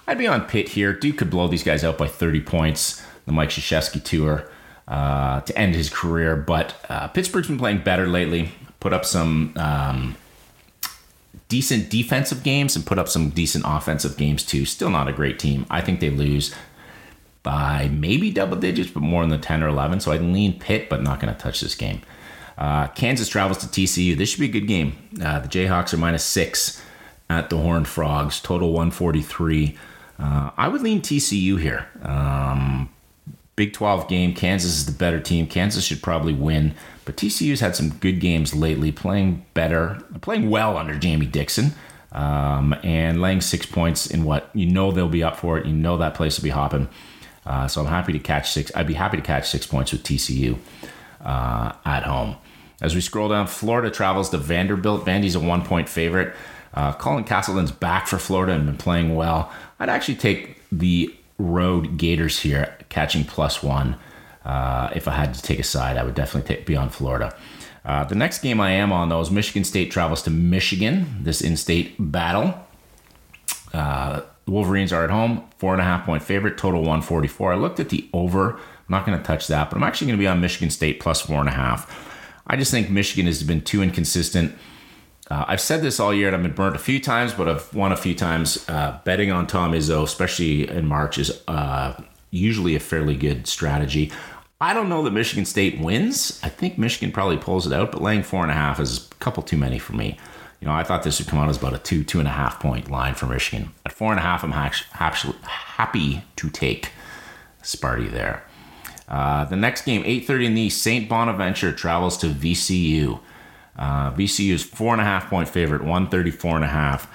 I'd 0.07 0.17
be 0.17 0.25
on 0.27 0.41
Pitt 0.45 0.69
here. 0.69 0.91
Duke 0.91 1.17
could 1.19 1.29
blow 1.29 1.47
these 1.47 1.63
guys 1.63 1.83
out 1.83 1.99
by 1.99 2.07
30 2.07 2.41
points. 2.41 3.05
The 3.25 3.31
Mike 3.31 3.49
Krzyzewski 3.49 4.03
tour 4.03 4.49
uh, 4.87 5.41
to 5.41 5.57
end 5.57 5.75
his 5.75 5.89
career, 5.89 6.35
but 6.35 6.75
uh, 6.89 7.09
Pittsburgh's 7.09 7.47
been 7.47 7.59
playing 7.59 7.83
better 7.83 8.07
lately. 8.07 8.51
Put 8.79 8.91
up 8.91 9.05
some 9.05 9.53
um, 9.55 10.15
decent 11.47 11.91
defensive 11.91 12.41
games 12.41 12.75
and 12.75 12.85
put 12.85 12.97
up 12.97 13.07
some 13.07 13.29
decent 13.29 13.65
offensive 13.67 14.17
games 14.17 14.43
too. 14.43 14.65
Still 14.65 14.89
not 14.89 15.07
a 15.07 15.13
great 15.13 15.37
team. 15.37 15.67
I 15.69 15.81
think 15.81 15.99
they 15.99 16.09
lose 16.09 16.53
by 17.43 17.89
maybe 17.91 18.31
double 18.31 18.57
digits, 18.57 18.89
but 18.89 19.01
more 19.01 19.21
in 19.21 19.29
the 19.29 19.37
10 19.37 19.61
or 19.61 19.67
11. 19.67 19.99
So 19.99 20.11
I'd 20.11 20.21
lean 20.21 20.59
Pitt, 20.59 20.89
but 20.89 21.03
not 21.03 21.19
going 21.19 21.33
to 21.33 21.39
touch 21.39 21.61
this 21.61 21.75
game. 21.75 22.01
Uh, 22.57 22.87
Kansas 22.87 23.27
travels 23.27 23.57
to 23.59 23.67
TCU. 23.67 24.17
This 24.17 24.29
should 24.29 24.39
be 24.39 24.45
a 24.45 24.51
good 24.51 24.67
game. 24.67 24.95
Uh, 25.21 25.39
the 25.39 25.47
Jayhawks 25.47 25.93
are 25.93 25.97
minus 25.97 26.23
six 26.23 26.81
at 27.29 27.49
the 27.49 27.57
Horned 27.57 27.87
Frogs, 27.87 28.39
total 28.39 28.69
143. 28.69 29.77
Uh, 30.19 30.51
I 30.55 30.67
would 30.67 30.81
lean 30.81 31.01
TCU 31.01 31.59
here. 31.59 31.87
Um, 32.01 32.89
Big 33.55 33.73
12 33.73 34.07
game. 34.07 34.33
Kansas 34.33 34.71
is 34.71 34.85
the 34.87 34.91
better 34.91 35.19
team. 35.19 35.45
Kansas 35.45 35.83
should 35.83 36.01
probably 36.01 36.33
win, 36.33 36.73
but 37.05 37.15
TCU's 37.15 37.59
had 37.59 37.75
some 37.75 37.89
good 37.89 38.19
games 38.19 38.55
lately, 38.55 38.91
playing 38.91 39.45
better, 39.53 40.01
playing 40.21 40.49
well 40.49 40.75
under 40.75 40.97
Jamie 40.97 41.27
Dixon, 41.27 41.73
um, 42.13 42.73
and 42.83 43.21
laying 43.21 43.41
six 43.41 43.67
points 43.67 44.07
in 44.07 44.23
what 44.23 44.49
you 44.55 44.65
know 44.65 44.91
they'll 44.91 45.07
be 45.07 45.23
up 45.23 45.37
for 45.37 45.59
it. 45.59 45.67
You 45.67 45.73
know 45.73 45.97
that 45.97 46.15
place 46.15 46.37
will 46.37 46.43
be 46.43 46.49
hopping. 46.49 46.89
Uh, 47.45 47.67
so 47.67 47.81
I'm 47.81 47.87
happy 47.87 48.13
to 48.13 48.19
catch 48.19 48.51
six. 48.51 48.71
I'd 48.75 48.87
be 48.87 48.93
happy 48.93 49.17
to 49.17 49.23
catch 49.23 49.49
six 49.49 49.67
points 49.67 49.91
with 49.91 50.03
TCU 50.03 50.57
uh, 51.23 51.73
at 51.85 52.03
home. 52.03 52.37
As 52.81 52.95
we 52.95 53.01
scroll 53.01 53.29
down, 53.29 53.47
Florida 53.47 53.89
travels 53.89 54.29
to 54.31 54.37
Vanderbilt. 54.37 55.05
Vandy's 55.05 55.35
a 55.35 55.39
one 55.39 55.63
point 55.63 55.87
favorite. 55.87 56.33
Uh, 56.73 56.91
Colin 56.93 57.23
Castleton's 57.23 57.71
back 57.71 58.07
for 58.07 58.17
Florida 58.17 58.53
and 58.53 58.65
been 58.65 58.77
playing 58.77 59.15
well. 59.15 59.51
I'd 59.79 59.89
actually 59.89 60.15
take 60.15 60.57
the 60.71 61.13
road 61.37 61.97
Gators 61.97 62.39
here, 62.39 62.75
catching 62.89 63.23
plus 63.23 63.61
one. 63.61 63.95
Uh, 64.43 64.89
if 64.95 65.07
I 65.07 65.11
had 65.11 65.33
to 65.33 65.41
take 65.41 65.59
a 65.59 65.63
side, 65.63 65.97
I 65.97 66.03
would 66.03 66.15
definitely 66.15 66.55
take, 66.55 66.65
be 66.65 66.75
on 66.75 66.89
Florida. 66.89 67.35
Uh, 67.85 68.03
the 68.05 68.15
next 68.15 68.41
game 68.41 68.59
I 68.59 68.71
am 68.71 68.91
on, 68.91 69.09
though, 69.09 69.21
is 69.21 69.29
Michigan 69.29 69.63
State 69.63 69.91
travels 69.91 70.21
to 70.23 70.29
Michigan, 70.29 71.19
this 71.21 71.41
in 71.41 71.57
state 71.57 71.95
battle. 71.99 72.55
Wolverines 74.47 74.91
are 74.91 75.03
at 75.03 75.09
home, 75.09 75.47
four 75.57 75.73
and 75.73 75.81
a 75.81 75.85
half 75.85 76.05
point 76.05 76.23
favorite, 76.23 76.57
total 76.57 76.81
144. 76.81 77.53
I 77.53 77.55
looked 77.55 77.79
at 77.79 77.89
the 77.89 78.09
over. 78.13 78.53
I'm 78.53 78.59
not 78.89 79.05
going 79.05 79.17
to 79.17 79.23
touch 79.23 79.47
that, 79.47 79.69
but 79.69 79.77
I'm 79.77 79.83
actually 79.83 80.07
going 80.07 80.17
to 80.19 80.23
be 80.23 80.27
on 80.27 80.41
Michigan 80.41 80.69
State 80.69 80.99
plus 80.99 81.21
four 81.21 81.39
and 81.39 81.47
a 81.47 81.53
half. 81.53 82.09
I 82.45 82.57
just 82.57 82.71
think 82.71 82.89
Michigan 82.89 83.25
has 83.25 83.41
been 83.43 83.61
too 83.61 83.81
inconsistent. 83.81 84.53
Uh, 85.31 85.45
I've 85.47 85.61
said 85.61 85.81
this 85.81 85.99
all 85.99 86.13
year, 86.13 86.27
and 86.27 86.35
I've 86.35 86.43
been 86.43 86.51
burnt 86.51 86.75
a 86.75 86.79
few 86.79 86.99
times, 86.99 87.33
but 87.33 87.47
I've 87.47 87.73
won 87.73 87.93
a 87.93 87.97
few 87.97 88.13
times. 88.13 88.67
Uh, 88.67 88.99
betting 89.05 89.31
on 89.31 89.47
Tom 89.47 89.71
Izzo, 89.71 90.03
especially 90.03 90.69
in 90.69 90.85
March, 90.85 91.17
is 91.17 91.41
uh, 91.47 91.93
usually 92.29 92.75
a 92.75 92.79
fairly 92.79 93.15
good 93.15 93.47
strategy. 93.47 94.11
I 94.59 94.73
don't 94.73 94.89
know 94.89 95.03
that 95.03 95.11
Michigan 95.11 95.45
State 95.45 95.79
wins. 95.79 96.39
I 96.43 96.49
think 96.49 96.77
Michigan 96.77 97.11
probably 97.11 97.37
pulls 97.37 97.65
it 97.65 97.73
out, 97.73 97.91
but 97.91 98.01
laying 98.01 98.23
four 98.23 98.43
and 98.43 98.51
a 98.51 98.55
half 98.55 98.79
is 98.79 99.09
a 99.09 99.15
couple 99.15 99.43
too 99.43 99.57
many 99.57 99.79
for 99.79 99.93
me. 99.93 100.17
You 100.63 100.69
know, 100.69 100.75
I 100.75 100.85
thought 100.85 101.03
this 101.03 101.19
would 101.19 101.27
come 101.27 101.39
out 101.39 101.49
as 101.49 101.57
about 101.57 101.73
a 101.73 101.77
two, 101.77 102.05
two 102.05 102.19
and 102.19 102.27
a 102.27 102.31
half 102.31 102.57
point 102.61 102.89
line 102.89 103.15
for 103.15 103.25
Michigan. 103.25 103.73
At 103.85 103.91
four 103.91 104.11
and 104.11 104.19
a 104.19 104.23
half, 104.23 104.45
I'm 104.45 104.53
actually 104.53 105.35
happy 105.43 106.23
to 106.37 106.49
take 106.49 106.91
Sparty 107.61 108.09
there. 108.09 108.45
Uh, 109.09 109.43
the 109.43 109.57
next 109.57 109.83
game, 109.83 110.05
8:30 110.05 110.45
in 110.45 110.55
the 110.55 110.69
St. 110.69 111.09
Bonaventure 111.09 111.73
travels 111.73 112.17
to 112.19 112.27
VCU. 112.27 113.19
Uh, 113.77 114.11
VCU 114.13 114.53
is 114.53 114.63
four 114.63 114.93
and 114.93 115.01
a 115.01 115.03
half 115.03 115.29
point 115.29 115.49
favorite, 115.49 115.81
134 115.81 116.55
and 116.55 116.63
a 116.63 116.69
half. 116.69 117.11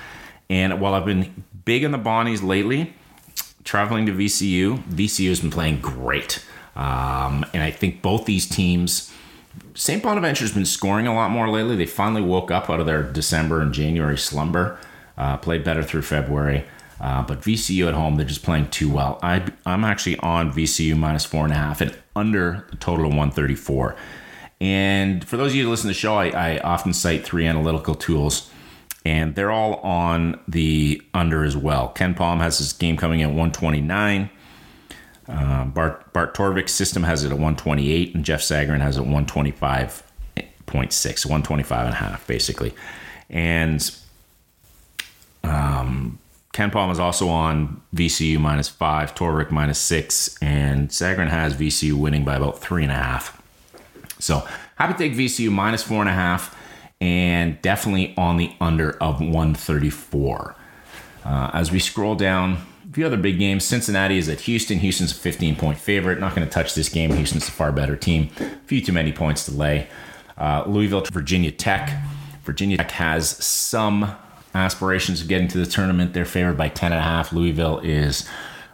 And 0.50 0.78
while 0.78 0.92
I've 0.92 1.06
been 1.06 1.46
big 1.64 1.84
in 1.84 1.90
the 1.90 1.98
Bonnies 1.98 2.42
lately, 2.42 2.92
traveling 3.64 4.04
to 4.04 4.12
VCU, 4.12 4.84
VCU 4.90 5.30
has 5.30 5.40
been 5.40 5.50
playing 5.50 5.80
great. 5.80 6.44
Um, 6.76 7.46
and 7.54 7.62
I 7.62 7.70
think 7.70 8.02
both 8.02 8.26
these 8.26 8.46
teams, 8.46 9.10
St. 9.78 10.02
Bonaventure's 10.02 10.52
been 10.52 10.66
scoring 10.66 11.06
a 11.06 11.14
lot 11.14 11.30
more 11.30 11.48
lately. 11.48 11.76
They 11.76 11.86
finally 11.86 12.20
woke 12.20 12.50
up 12.50 12.68
out 12.68 12.80
of 12.80 12.86
their 12.86 13.04
December 13.04 13.60
and 13.60 13.72
January 13.72 14.18
slumber, 14.18 14.76
uh, 15.16 15.36
played 15.36 15.62
better 15.62 15.84
through 15.84 16.02
February. 16.02 16.64
Uh, 17.00 17.22
but 17.22 17.42
VCU 17.42 17.86
at 17.86 17.94
home, 17.94 18.16
they're 18.16 18.26
just 18.26 18.42
playing 18.42 18.68
too 18.70 18.90
well. 18.90 19.20
I, 19.22 19.46
I'm 19.64 19.84
actually 19.84 20.18
on 20.18 20.52
VCU 20.52 20.96
minus 20.96 21.24
four 21.24 21.44
and 21.44 21.52
a 21.52 21.56
half 21.56 21.80
and 21.80 21.96
under 22.16 22.66
the 22.70 22.76
total 22.76 23.04
of 23.04 23.10
134. 23.10 23.94
And 24.60 25.24
for 25.24 25.36
those 25.36 25.52
of 25.52 25.54
you 25.54 25.62
who 25.62 25.70
listen 25.70 25.84
to 25.84 25.88
the 25.88 25.94
show, 25.94 26.16
I, 26.16 26.30
I 26.30 26.58
often 26.58 26.92
cite 26.92 27.24
three 27.24 27.46
analytical 27.46 27.94
tools 27.94 28.50
and 29.04 29.36
they're 29.36 29.52
all 29.52 29.74
on 29.76 30.40
the 30.48 31.00
under 31.14 31.44
as 31.44 31.56
well. 31.56 31.92
KenPom 31.94 32.38
has 32.38 32.58
his 32.58 32.72
game 32.72 32.96
coming 32.96 33.22
at 33.22 33.28
129. 33.28 34.28
Uh, 35.28 35.64
Bart, 35.66 36.10
Bart 36.12 36.34
Torvik's 36.34 36.72
system 36.72 37.02
has 37.02 37.22
it 37.22 37.28
at 37.28 37.34
128, 37.34 38.14
and 38.14 38.24
Jeff 38.24 38.40
Sagarin 38.40 38.80
has 38.80 38.96
it 38.96 39.04
125.6, 39.04 41.26
125 41.26 41.84
and 41.84 41.94
a 41.94 41.96
half, 41.96 42.26
basically. 42.26 42.72
And 43.28 43.94
um, 45.44 46.18
KenPom 46.54 46.90
is 46.90 46.98
also 46.98 47.28
on 47.28 47.82
VCU 47.94 48.40
minus 48.40 48.68
five, 48.68 49.14
Torvik 49.14 49.50
minus 49.50 49.78
six, 49.78 50.38
and 50.42 50.88
Sagarin 50.88 51.28
has 51.28 51.54
VCU 51.54 51.92
winning 51.92 52.24
by 52.24 52.36
about 52.36 52.58
three 52.58 52.82
and 52.82 52.90
a 52.90 52.96
half. 52.96 53.40
So 54.18 54.48
happy 54.76 54.94
to 54.94 54.98
take 54.98 55.12
VCU 55.12 55.52
minus 55.52 55.82
four 55.82 56.00
and 56.00 56.08
a 56.08 56.14
half, 56.14 56.56
and 57.00 57.60
definitely 57.62 58.14
on 58.16 58.38
the 58.38 58.52
under 58.60 58.92
of 59.02 59.20
134. 59.20 60.56
Uh, 61.24 61.50
as 61.52 61.70
we 61.70 61.78
scroll 61.78 62.14
down, 62.14 62.58
a 62.88 62.92
few 62.92 63.06
other 63.06 63.16
big 63.16 63.38
games. 63.38 63.64
Cincinnati 63.64 64.18
is 64.18 64.28
at 64.28 64.40
Houston. 64.42 64.78
Houston's 64.78 65.12
a 65.12 65.14
15 65.14 65.56
point 65.56 65.78
favorite. 65.78 66.20
Not 66.20 66.34
going 66.34 66.46
to 66.46 66.52
touch 66.52 66.74
this 66.74 66.88
game. 66.88 67.12
Houston's 67.12 67.48
a 67.48 67.52
far 67.52 67.72
better 67.72 67.96
team. 67.96 68.30
A 68.40 68.66
few 68.66 68.80
too 68.80 68.92
many 68.92 69.12
points 69.12 69.44
to 69.46 69.52
lay. 69.52 69.88
Uh, 70.36 70.64
Louisville 70.66 71.04
Virginia 71.12 71.50
Tech. 71.50 71.90
Virginia 72.44 72.78
Tech 72.78 72.90
has 72.92 73.30
some 73.44 74.14
aspirations 74.54 75.20
of 75.20 75.28
getting 75.28 75.48
to 75.48 75.58
the 75.58 75.66
tournament. 75.66 76.14
They're 76.14 76.24
favored 76.24 76.56
by 76.56 76.70
10.5. 76.70 77.32
Louisville 77.32 77.80
is 77.80 78.26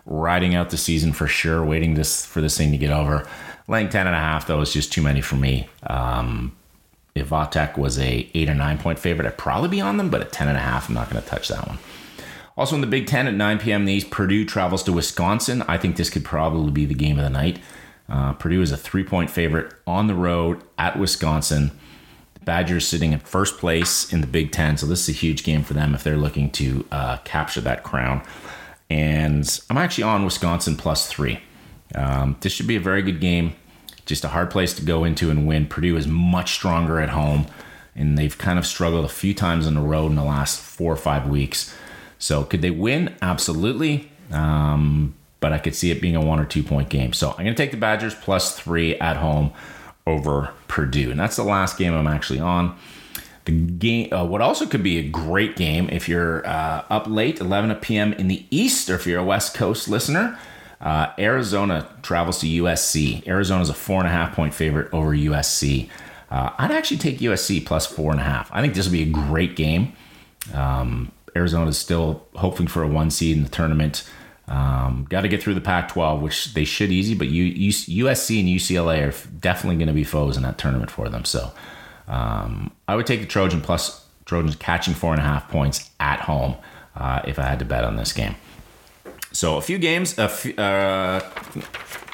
riding 0.06 0.54
out 0.54 0.70
the 0.70 0.76
season 0.76 1.12
for 1.12 1.26
sure, 1.26 1.64
waiting 1.64 1.94
this 1.94 2.24
for 2.24 2.40
this 2.40 2.56
thing 2.56 2.70
to 2.70 2.78
get 2.78 2.92
over. 2.92 3.26
Laying 3.66 3.88
10.5, 3.88 4.46
though, 4.46 4.60
is 4.60 4.72
just 4.72 4.92
too 4.92 5.02
many 5.02 5.22
for 5.22 5.36
me. 5.36 5.68
Um, 5.86 6.54
if 7.14 7.30
VaTech 7.30 7.78
was 7.78 7.98
a 7.98 8.28
8 8.34 8.50
or 8.50 8.54
9 8.54 8.78
point 8.78 8.98
favorite, 8.98 9.26
I'd 9.26 9.38
probably 9.38 9.70
be 9.70 9.80
on 9.80 9.96
them, 9.96 10.10
but 10.10 10.20
at 10.20 10.32
10.5, 10.32 10.88
I'm 10.88 10.94
not 10.94 11.10
going 11.10 11.22
to 11.22 11.28
touch 11.28 11.48
that 11.48 11.66
one. 11.66 11.78
Also 12.56 12.74
in 12.76 12.80
the 12.80 12.86
Big 12.86 13.06
Ten 13.06 13.26
at 13.26 13.34
9 13.34 13.58
p.m. 13.58 13.82
in 13.82 13.86
the 13.86 13.92
East, 13.94 14.10
Purdue 14.10 14.44
travels 14.44 14.82
to 14.84 14.92
Wisconsin. 14.92 15.62
I 15.62 15.76
think 15.76 15.96
this 15.96 16.10
could 16.10 16.24
probably 16.24 16.70
be 16.70 16.84
the 16.84 16.94
game 16.94 17.18
of 17.18 17.24
the 17.24 17.30
night. 17.30 17.58
Uh, 18.08 18.32
Purdue 18.34 18.62
is 18.62 18.70
a 18.70 18.76
three 18.76 19.04
point 19.04 19.30
favorite 19.30 19.72
on 19.86 20.06
the 20.06 20.14
road 20.14 20.62
at 20.78 20.98
Wisconsin. 20.98 21.72
The 22.34 22.40
Badgers 22.40 22.86
sitting 22.86 23.12
in 23.12 23.20
first 23.20 23.58
place 23.58 24.12
in 24.12 24.20
the 24.20 24.26
Big 24.26 24.52
Ten, 24.52 24.76
so 24.76 24.86
this 24.86 25.08
is 25.08 25.16
a 25.16 25.18
huge 25.18 25.42
game 25.42 25.64
for 25.64 25.74
them 25.74 25.94
if 25.94 26.04
they're 26.04 26.16
looking 26.16 26.50
to 26.52 26.86
uh, 26.92 27.16
capture 27.24 27.60
that 27.62 27.82
crown. 27.82 28.22
And 28.88 29.60
I'm 29.70 29.78
actually 29.78 30.04
on 30.04 30.24
Wisconsin 30.24 30.76
plus 30.76 31.08
three. 31.08 31.40
Um, 31.94 32.36
this 32.40 32.52
should 32.52 32.66
be 32.66 32.76
a 32.76 32.80
very 32.80 33.02
good 33.02 33.20
game. 33.20 33.54
Just 34.06 34.24
a 34.24 34.28
hard 34.28 34.50
place 34.50 34.74
to 34.74 34.84
go 34.84 35.04
into 35.04 35.30
and 35.30 35.46
win. 35.46 35.66
Purdue 35.66 35.96
is 35.96 36.06
much 36.06 36.52
stronger 36.52 37.00
at 37.00 37.08
home, 37.08 37.46
and 37.96 38.18
they've 38.18 38.36
kind 38.36 38.58
of 38.58 38.66
struggled 38.66 39.04
a 39.04 39.08
few 39.08 39.32
times 39.32 39.66
on 39.66 39.74
the 39.74 39.80
road 39.80 40.10
in 40.10 40.16
the 40.16 40.24
last 40.24 40.60
four 40.60 40.92
or 40.92 40.96
five 40.96 41.26
weeks. 41.26 41.74
So 42.24 42.42
could 42.42 42.62
they 42.62 42.70
win? 42.70 43.14
Absolutely. 43.20 44.10
Um, 44.32 45.14
but 45.40 45.52
I 45.52 45.58
could 45.58 45.74
see 45.74 45.90
it 45.90 46.00
being 46.00 46.16
a 46.16 46.24
one 46.24 46.40
or 46.40 46.46
two 46.46 46.62
point 46.62 46.88
game. 46.88 47.12
So 47.12 47.32
I'm 47.32 47.44
going 47.44 47.54
to 47.54 47.54
take 47.54 47.70
the 47.70 47.76
Badgers 47.76 48.14
plus 48.14 48.58
three 48.58 48.98
at 48.98 49.18
home 49.18 49.52
over 50.06 50.54
Purdue. 50.66 51.10
And 51.10 51.20
that's 51.20 51.36
the 51.36 51.44
last 51.44 51.76
game 51.76 51.92
I'm 51.92 52.06
actually 52.06 52.40
on. 52.40 52.78
The 53.44 53.52
game, 53.52 54.10
uh, 54.10 54.24
what 54.24 54.40
also 54.40 54.64
could 54.64 54.82
be 54.82 54.96
a 54.96 55.06
great 55.06 55.54
game 55.54 55.90
if 55.92 56.08
you're 56.08 56.46
uh, 56.46 56.86
up 56.88 57.06
late, 57.06 57.40
11 57.40 57.76
p.m. 57.76 58.14
in 58.14 58.28
the 58.28 58.46
East, 58.50 58.88
or 58.88 58.94
if 58.94 59.06
you're 59.06 59.20
a 59.20 59.24
West 59.24 59.54
Coast 59.54 59.86
listener. 59.86 60.38
Uh, 60.80 61.12
Arizona 61.18 61.94
travels 62.00 62.40
to 62.40 62.46
USC. 62.46 63.28
Arizona 63.28 63.60
is 63.60 63.68
a 63.68 63.74
four 63.74 63.98
and 63.98 64.08
a 64.08 64.10
half 64.10 64.34
point 64.34 64.54
favorite 64.54 64.88
over 64.94 65.10
USC. 65.10 65.90
Uh, 66.30 66.52
I'd 66.56 66.70
actually 66.70 66.96
take 66.96 67.18
USC 67.18 67.66
plus 67.66 67.84
four 67.84 68.12
and 68.12 68.20
a 68.20 68.24
half. 68.24 68.50
I 68.50 68.62
think 68.62 68.72
this 68.72 68.86
will 68.86 68.92
be 68.92 69.02
a 69.02 69.12
great 69.12 69.56
game. 69.56 69.92
Um, 70.54 71.12
Arizona 71.36 71.68
is 71.70 71.78
still 71.78 72.26
hoping 72.36 72.66
for 72.66 72.82
a 72.82 72.88
one 72.88 73.10
seed 73.10 73.36
in 73.36 73.42
the 73.42 73.48
tournament. 73.48 74.08
Um, 74.46 75.06
Got 75.08 75.22
to 75.22 75.28
get 75.28 75.42
through 75.42 75.54
the 75.54 75.60
Pac 75.60 75.88
12, 75.88 76.20
which 76.20 76.54
they 76.54 76.64
should 76.64 76.92
easy, 76.92 77.14
but 77.14 77.28
U- 77.28 77.68
USC 77.70 78.40
and 78.40 78.48
UCLA 78.48 79.08
are 79.08 79.28
definitely 79.38 79.76
going 79.76 79.88
to 79.88 79.94
be 79.94 80.04
foes 80.04 80.36
in 80.36 80.42
that 80.42 80.58
tournament 80.58 80.90
for 80.90 81.08
them. 81.08 81.24
So 81.24 81.50
um, 82.08 82.70
I 82.86 82.94
would 82.94 83.06
take 83.06 83.20
the 83.20 83.26
Trojan 83.26 83.60
plus 83.62 84.06
Trojans 84.26 84.56
catching 84.56 84.94
four 84.94 85.12
and 85.12 85.20
a 85.20 85.24
half 85.24 85.48
points 85.48 85.90
at 85.98 86.20
home 86.20 86.56
uh, 86.96 87.22
if 87.26 87.38
I 87.38 87.42
had 87.44 87.58
to 87.60 87.64
bet 87.64 87.84
on 87.84 87.96
this 87.96 88.12
game. 88.12 88.36
So 89.32 89.56
a 89.56 89.62
few 89.62 89.78
games, 89.78 90.18
a 90.18 90.22
f- 90.24 90.58
uh, 90.58 91.20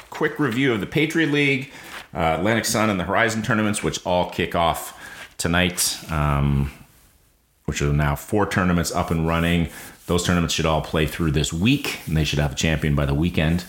quick 0.09 0.39
review 0.39 0.73
of 0.73 0.79
the 0.79 0.87
Patriot 0.87 1.31
League, 1.31 1.71
uh, 2.13 2.35
Atlantic 2.39 2.65
Sun, 2.65 2.89
and 2.89 2.99
the 2.99 3.03
Horizon 3.03 3.41
tournaments, 3.43 3.83
which 3.83 4.03
all 4.05 4.29
kick 4.29 4.55
off 4.55 4.97
tonight. 5.37 5.99
Um, 6.09 6.71
which 7.65 7.81
are 7.81 7.93
now 7.93 8.15
four 8.15 8.45
tournaments 8.45 8.91
up 8.91 9.11
and 9.11 9.27
running. 9.27 9.69
Those 10.07 10.23
tournaments 10.23 10.53
should 10.53 10.65
all 10.65 10.81
play 10.81 11.05
through 11.05 11.31
this 11.31 11.53
week, 11.53 11.99
and 12.05 12.17
they 12.17 12.23
should 12.23 12.39
have 12.39 12.53
a 12.53 12.55
champion 12.55 12.95
by 12.95 13.05
the 13.05 13.13
weekend. 13.13 13.65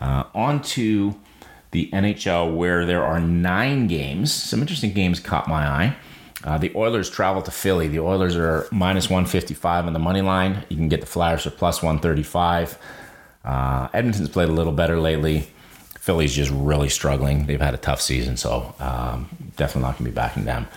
Uh, 0.00 0.24
on 0.34 0.60
to 0.62 1.18
the 1.70 1.88
NHL, 1.92 2.54
where 2.54 2.84
there 2.84 3.04
are 3.04 3.20
nine 3.20 3.86
games. 3.86 4.32
Some 4.32 4.60
interesting 4.60 4.92
games 4.92 5.20
caught 5.20 5.48
my 5.48 5.66
eye. 5.66 5.96
Uh, 6.44 6.58
the 6.58 6.72
Oilers 6.76 7.08
travel 7.10 7.42
to 7.42 7.50
Philly. 7.50 7.88
The 7.88 8.00
Oilers 8.00 8.36
are 8.36 8.68
minus 8.70 9.08
155 9.08 9.86
on 9.86 9.92
the 9.92 9.98
money 9.98 10.22
line. 10.22 10.64
You 10.68 10.76
can 10.76 10.88
get 10.88 11.00
the 11.00 11.06
Flyers 11.06 11.42
for 11.42 11.50
plus 11.50 11.82
135. 11.82 12.78
Uh, 13.44 13.88
Edmonton's 13.94 14.28
played 14.28 14.48
a 14.48 14.52
little 14.52 14.72
better 14.72 15.00
lately. 15.00 15.48
Philly's 15.98 16.34
just 16.34 16.52
really 16.52 16.88
struggling. 16.88 17.46
They've 17.46 17.60
had 17.60 17.74
a 17.74 17.78
tough 17.78 18.00
season, 18.00 18.36
so 18.36 18.74
um, 18.78 19.28
definitely 19.56 19.82
not 19.82 19.98
going 19.98 20.04
to 20.04 20.10
be 20.10 20.14
backing 20.14 20.44
them. 20.44 20.68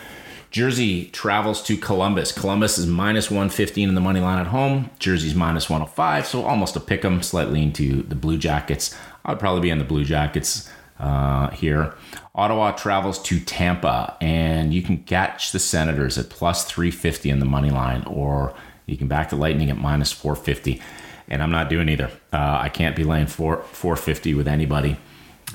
Jersey 0.52 1.06
travels 1.06 1.62
to 1.64 1.78
Columbus. 1.78 2.32
Columbus 2.32 2.78
is 2.80 2.88
minus 2.88 3.30
115 3.30 3.90
in 3.90 3.96
the 3.96 4.02
money 4.02 4.20
line 4.20 4.40
at 4.40 4.48
home. 4.48 4.90
Jersey's 4.98 5.36
minus 5.36 5.70
105, 5.70 6.26
so 6.26 6.44
almost 6.44 6.76
a 6.76 6.80
pick 6.80 7.06
'em, 7.06 7.22
slightly 7.22 7.62
into 7.62 8.02
the 8.04 8.16
Blue 8.16 8.38
Jackets. 8.38 8.96
I'd 9.24 9.40
probably 9.40 9.62
be 9.62 9.72
on 9.72 9.78
the 9.78 9.84
Blue 9.84 10.04
Jackets 10.04 10.68
uh, 11.00 11.50
here. 11.52 11.94
Ottawa 12.34 12.72
travels 12.72 13.22
to 13.24 13.40
Tampa, 13.40 14.18
and 14.22 14.74
you 14.74 14.82
can 14.82 14.98
catch 15.04 15.52
the 15.52 15.60
Senators 15.60 16.18
at 16.18 16.30
plus 16.30 16.66
350 16.66 17.30
in 17.30 17.40
the 17.40 17.46
money 17.46 17.70
line, 17.70 18.04
or 18.06 18.54
you 18.88 18.98
can 18.98 19.08
back 19.08 19.30
the 19.30 19.36
Lightning 19.36 19.70
at 19.70 19.78
minus 19.78 20.12
450. 20.12 20.82
And 21.28 21.44
I'm 21.44 21.52
not 21.52 21.70
doing 21.70 21.90
either. 21.90 22.10
Uh, 22.34 22.58
I 22.62 22.70
can't 22.70 22.96
be 22.96 23.04
laying 23.04 23.28
four 23.28 23.58
450 23.72 24.34
with 24.34 24.48
anybody. 24.48 24.98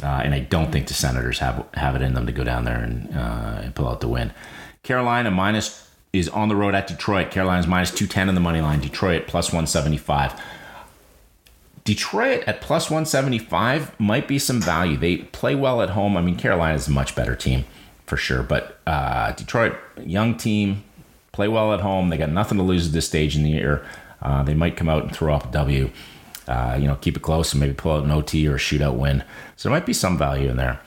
Uh, 0.03 0.23
and 0.25 0.35
I 0.35 0.41
don't 0.41 0.71
think 0.71 0.87
the 0.87 0.95
Senators 0.95 1.39
have 1.41 1.67
have 1.75 1.97
it 1.97 2.03
in 2.03 2.15
them 2.15 2.27
to 2.27 2.33
go 2.33 2.45
down 2.45 2.65
there 2.65 2.79
and, 2.79 3.15
uh, 3.15 3.61
and 3.63 3.75
pull 3.75 3.89
out 3.89 4.01
the 4.01 4.09
win. 4.09 4.33
Carolina 4.85 5.31
minus 5.31 5.91
is 6.13 6.29
on 6.29 6.49
the 6.49 6.55
road 6.55 6.75
at 6.75 6.87
Detroit. 6.87 7.31
Carolina's 7.33 7.67
minus 7.67 7.91
210 7.91 8.29
in 8.29 8.35
the 8.37 8.41
money 8.41 8.61
line. 8.61 8.81
Detroit 8.81 9.27
plus 9.27 9.49
175. 9.49 10.41
Detroit 11.83 12.45
at 12.47 12.61
plus 12.61 12.89
175 12.89 13.99
might 13.99 14.29
be 14.29 14.39
some 14.39 14.61
value. 14.61 14.97
They 14.97 15.19
play 15.19 15.55
well 15.55 15.83
at 15.83 15.91
home. 15.91 16.17
I 16.17 16.23
mean, 16.23 16.37
Carolina 16.37 16.77
is 16.77 16.87
a 16.87 16.93
much 16.93 17.15
better 17.17 17.35
team 17.35 17.65
for 18.07 18.17
sure, 18.17 18.43
but 18.43 18.79
uh, 18.87 19.33
Detroit, 19.33 19.75
young 20.03 20.37
team, 20.37 20.85
play 21.33 21.49
well 21.49 21.75
at 21.75 21.81
home. 21.81 22.11
They 22.11 22.17
got 22.17 22.31
nothing 22.31 22.59
to 22.59 22.65
lose 22.65 22.87
at 22.87 22.93
this 22.93 23.07
stage 23.07 23.37
in 23.37 23.43
the 23.43 23.51
year. 23.51 23.85
Uh, 24.23 24.43
they 24.43 24.55
might 24.55 24.77
come 24.77 24.89
out 24.89 25.03
and 25.03 25.15
throw 25.15 25.35
up 25.35 25.49
a 25.49 25.53
W. 25.53 25.91
Uh, 26.47 26.77
you 26.79 26.87
know, 26.87 26.97
keep 26.97 27.17
it 27.17 27.23
close 27.23 27.53
and 27.53 27.61
maybe 27.61 27.75
pull 27.75 27.93
out 27.93 28.05
an 28.05 28.11
OT 28.11 28.47
or 28.47 28.55
a 28.55 28.59
shootout 28.59 28.97
win. 28.97 29.25
So 29.57 29.69
there 29.69 29.77
might 29.77 29.87
be 29.87 29.95
some 29.95 30.17
value 30.17 30.51
in 30.51 30.57
there. 30.57 30.81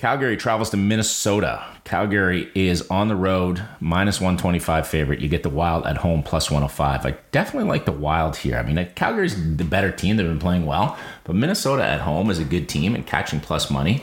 Calgary 0.00 0.38
travels 0.38 0.70
to 0.70 0.78
Minnesota. 0.78 1.62
Calgary 1.84 2.50
is 2.54 2.88
on 2.88 3.08
the 3.08 3.14
road, 3.14 3.62
minus 3.80 4.18
125 4.18 4.86
favorite. 4.86 5.20
You 5.20 5.28
get 5.28 5.42
the 5.42 5.50
Wild 5.50 5.84
at 5.84 5.98
home, 5.98 6.22
plus 6.22 6.50
105. 6.50 7.04
I 7.04 7.18
definitely 7.32 7.68
like 7.68 7.84
the 7.84 7.92
Wild 7.92 8.36
here. 8.36 8.56
I 8.56 8.62
mean, 8.62 8.82
Calgary's 8.94 9.36
the 9.58 9.62
better 9.62 9.92
team. 9.92 10.16
They've 10.16 10.26
been 10.26 10.38
playing 10.38 10.64
well, 10.64 10.96
but 11.24 11.36
Minnesota 11.36 11.84
at 11.84 12.00
home 12.00 12.30
is 12.30 12.38
a 12.38 12.44
good 12.44 12.66
team 12.66 12.94
and 12.94 13.06
catching 13.06 13.40
plus 13.40 13.70
money. 13.70 14.02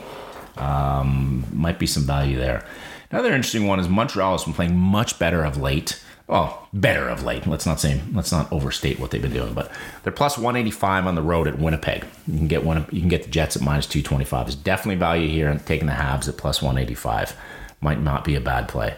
Um, 0.56 1.44
might 1.52 1.80
be 1.80 1.86
some 1.88 2.04
value 2.04 2.36
there. 2.36 2.64
Another 3.10 3.32
interesting 3.32 3.66
one 3.66 3.80
is 3.80 3.88
Montreal 3.88 4.30
has 4.30 4.44
been 4.44 4.54
playing 4.54 4.76
much 4.76 5.18
better 5.18 5.42
of 5.42 5.56
late 5.56 6.00
well, 6.28 6.68
better 6.74 7.08
of 7.08 7.24
late. 7.24 7.46
Let's 7.46 7.64
not 7.64 7.80
say 7.80 8.02
let's 8.12 8.30
not 8.30 8.52
overstate 8.52 9.00
what 9.00 9.10
they've 9.10 9.22
been 9.22 9.32
doing, 9.32 9.54
but 9.54 9.72
they're 10.02 10.12
plus 10.12 10.36
185 10.36 11.06
on 11.06 11.14
the 11.14 11.22
road 11.22 11.48
at 11.48 11.58
Winnipeg. 11.58 12.04
You 12.26 12.36
can 12.38 12.48
get 12.48 12.64
one. 12.64 12.86
You 12.92 13.00
can 13.00 13.08
get 13.08 13.22
the 13.22 13.30
Jets 13.30 13.56
at 13.56 13.62
minus 13.62 13.86
225. 13.86 14.46
There's 14.46 14.54
definitely 14.54 14.96
value 14.96 15.28
here, 15.28 15.48
and 15.48 15.64
taking 15.64 15.86
the 15.86 15.94
Habs 15.94 16.28
at 16.28 16.36
plus 16.36 16.60
185 16.60 17.34
might 17.80 18.00
not 18.00 18.24
be 18.24 18.34
a 18.34 18.40
bad 18.40 18.68
play. 18.68 18.96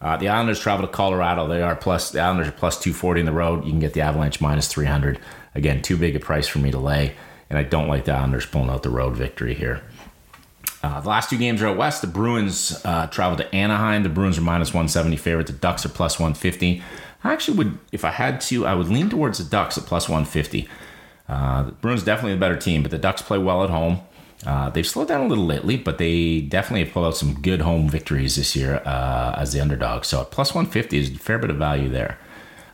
Uh, 0.00 0.16
the 0.16 0.28
Islanders 0.28 0.58
travel 0.58 0.86
to 0.86 0.92
Colorado. 0.92 1.46
They 1.46 1.60
are 1.60 1.76
plus 1.76 2.10
the 2.10 2.20
Islanders 2.20 2.48
are 2.48 2.52
plus 2.52 2.80
240 2.80 3.20
in 3.20 3.26
the 3.26 3.32
road. 3.32 3.64
You 3.64 3.70
can 3.70 3.80
get 3.80 3.92
the 3.92 4.00
Avalanche 4.00 4.40
minus 4.40 4.66
300. 4.68 5.18
Again, 5.54 5.82
too 5.82 5.98
big 5.98 6.16
a 6.16 6.20
price 6.20 6.48
for 6.48 6.60
me 6.60 6.70
to 6.70 6.78
lay, 6.78 7.14
and 7.50 7.58
I 7.58 7.62
don't 7.62 7.88
like 7.88 8.06
the 8.06 8.12
Islanders 8.12 8.46
pulling 8.46 8.70
out 8.70 8.82
the 8.82 8.90
road 8.90 9.16
victory 9.16 9.52
here. 9.52 9.82
Uh, 10.84 11.00
the 11.00 11.08
last 11.08 11.30
two 11.30 11.38
games 11.38 11.62
are 11.62 11.68
out 11.68 11.78
west. 11.78 12.02
The 12.02 12.06
Bruins 12.06 12.78
uh, 12.84 13.06
travel 13.06 13.38
to 13.38 13.54
Anaheim. 13.54 14.02
The 14.02 14.10
Bruins 14.10 14.36
are 14.36 14.42
minus 14.42 14.68
170 14.68 15.16
favorite. 15.16 15.46
The 15.46 15.54
Ducks 15.54 15.86
are 15.86 15.88
plus 15.88 16.18
150. 16.18 16.82
I 17.22 17.32
actually 17.32 17.56
would, 17.56 17.78
if 17.90 18.04
I 18.04 18.10
had 18.10 18.42
to, 18.42 18.66
I 18.66 18.74
would 18.74 18.88
lean 18.88 19.08
towards 19.08 19.38
the 19.38 19.44
Ducks 19.44 19.78
at 19.78 19.84
plus 19.86 20.10
150. 20.10 20.68
Uh, 21.26 21.62
the 21.62 21.72
Bruins 21.72 22.02
definitely 22.02 22.34
a 22.34 22.36
better 22.36 22.56
team, 22.56 22.82
but 22.82 22.90
the 22.90 22.98
Ducks 22.98 23.22
play 23.22 23.38
well 23.38 23.64
at 23.64 23.70
home. 23.70 24.02
Uh, 24.44 24.68
they've 24.68 24.86
slowed 24.86 25.08
down 25.08 25.22
a 25.22 25.26
little 25.26 25.46
lately, 25.46 25.78
but 25.78 25.96
they 25.96 26.42
definitely 26.42 26.84
have 26.84 26.92
pulled 26.92 27.06
out 27.06 27.16
some 27.16 27.40
good 27.40 27.62
home 27.62 27.88
victories 27.88 28.36
this 28.36 28.54
year 28.54 28.82
uh, 28.84 29.34
as 29.38 29.54
the 29.54 29.60
underdog. 29.62 30.04
So 30.04 30.20
at 30.20 30.30
plus 30.30 30.54
150 30.54 30.98
is 30.98 31.10
a 31.10 31.14
fair 31.14 31.38
bit 31.38 31.48
of 31.48 31.56
value 31.56 31.88
there. 31.88 32.18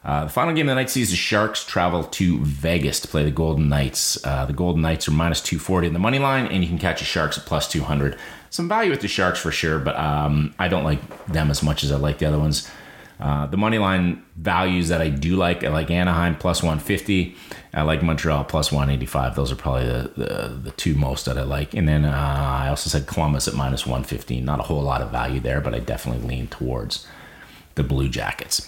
Uh, 0.02 0.24
the 0.24 0.30
final 0.30 0.54
game 0.54 0.66
of 0.66 0.72
the 0.72 0.74
night 0.76 0.88
sees 0.88 1.10
the 1.10 1.16
Sharks 1.16 1.64
travel 1.64 2.04
to 2.04 2.38
Vegas 2.38 3.00
to 3.00 3.08
play 3.08 3.22
the 3.22 3.30
Golden 3.30 3.68
Knights. 3.68 4.24
Uh, 4.24 4.46
the 4.46 4.52
Golden 4.52 4.80
Knights 4.80 5.06
are 5.08 5.12
minus 5.12 5.42
240 5.42 5.88
in 5.88 5.92
the 5.92 5.98
money 5.98 6.18
line, 6.18 6.46
and 6.46 6.62
you 6.62 6.68
can 6.68 6.78
catch 6.78 7.00
the 7.00 7.04
Sharks 7.04 7.36
at 7.36 7.44
plus 7.44 7.70
200. 7.70 8.18
Some 8.48 8.68
value 8.68 8.90
with 8.90 9.02
the 9.02 9.08
Sharks 9.08 9.38
for 9.38 9.52
sure, 9.52 9.78
but 9.78 9.96
um, 9.96 10.54
I 10.58 10.68
don't 10.68 10.84
like 10.84 11.26
them 11.26 11.50
as 11.50 11.62
much 11.62 11.84
as 11.84 11.92
I 11.92 11.96
like 11.96 12.18
the 12.18 12.26
other 12.26 12.38
ones. 12.38 12.68
Uh, 13.20 13.44
the 13.46 13.58
money 13.58 13.76
line 13.76 14.24
values 14.36 14.88
that 14.88 15.02
I 15.02 15.10
do 15.10 15.36
like, 15.36 15.62
I 15.62 15.68
like 15.68 15.90
Anaheim 15.90 16.36
plus 16.36 16.62
150. 16.62 17.36
I 17.74 17.82
like 17.82 18.02
Montreal 18.02 18.44
plus 18.44 18.72
185. 18.72 19.34
Those 19.34 19.52
are 19.52 19.56
probably 19.56 19.84
the, 19.84 20.10
the, 20.16 20.60
the 20.64 20.70
two 20.72 20.94
most 20.94 21.26
that 21.26 21.36
I 21.36 21.42
like. 21.42 21.74
And 21.74 21.86
then 21.86 22.06
uh, 22.06 22.10
I 22.62 22.68
also 22.68 22.88
said 22.88 23.06
Columbus 23.06 23.46
at 23.46 23.52
minus 23.52 23.84
115. 23.84 24.42
Not 24.42 24.58
a 24.58 24.62
whole 24.62 24.80
lot 24.80 25.02
of 25.02 25.10
value 25.10 25.38
there, 25.38 25.60
but 25.60 25.74
I 25.74 25.80
definitely 25.80 26.26
lean 26.26 26.46
towards 26.46 27.06
the 27.74 27.82
Blue 27.82 28.08
Jackets. 28.08 28.66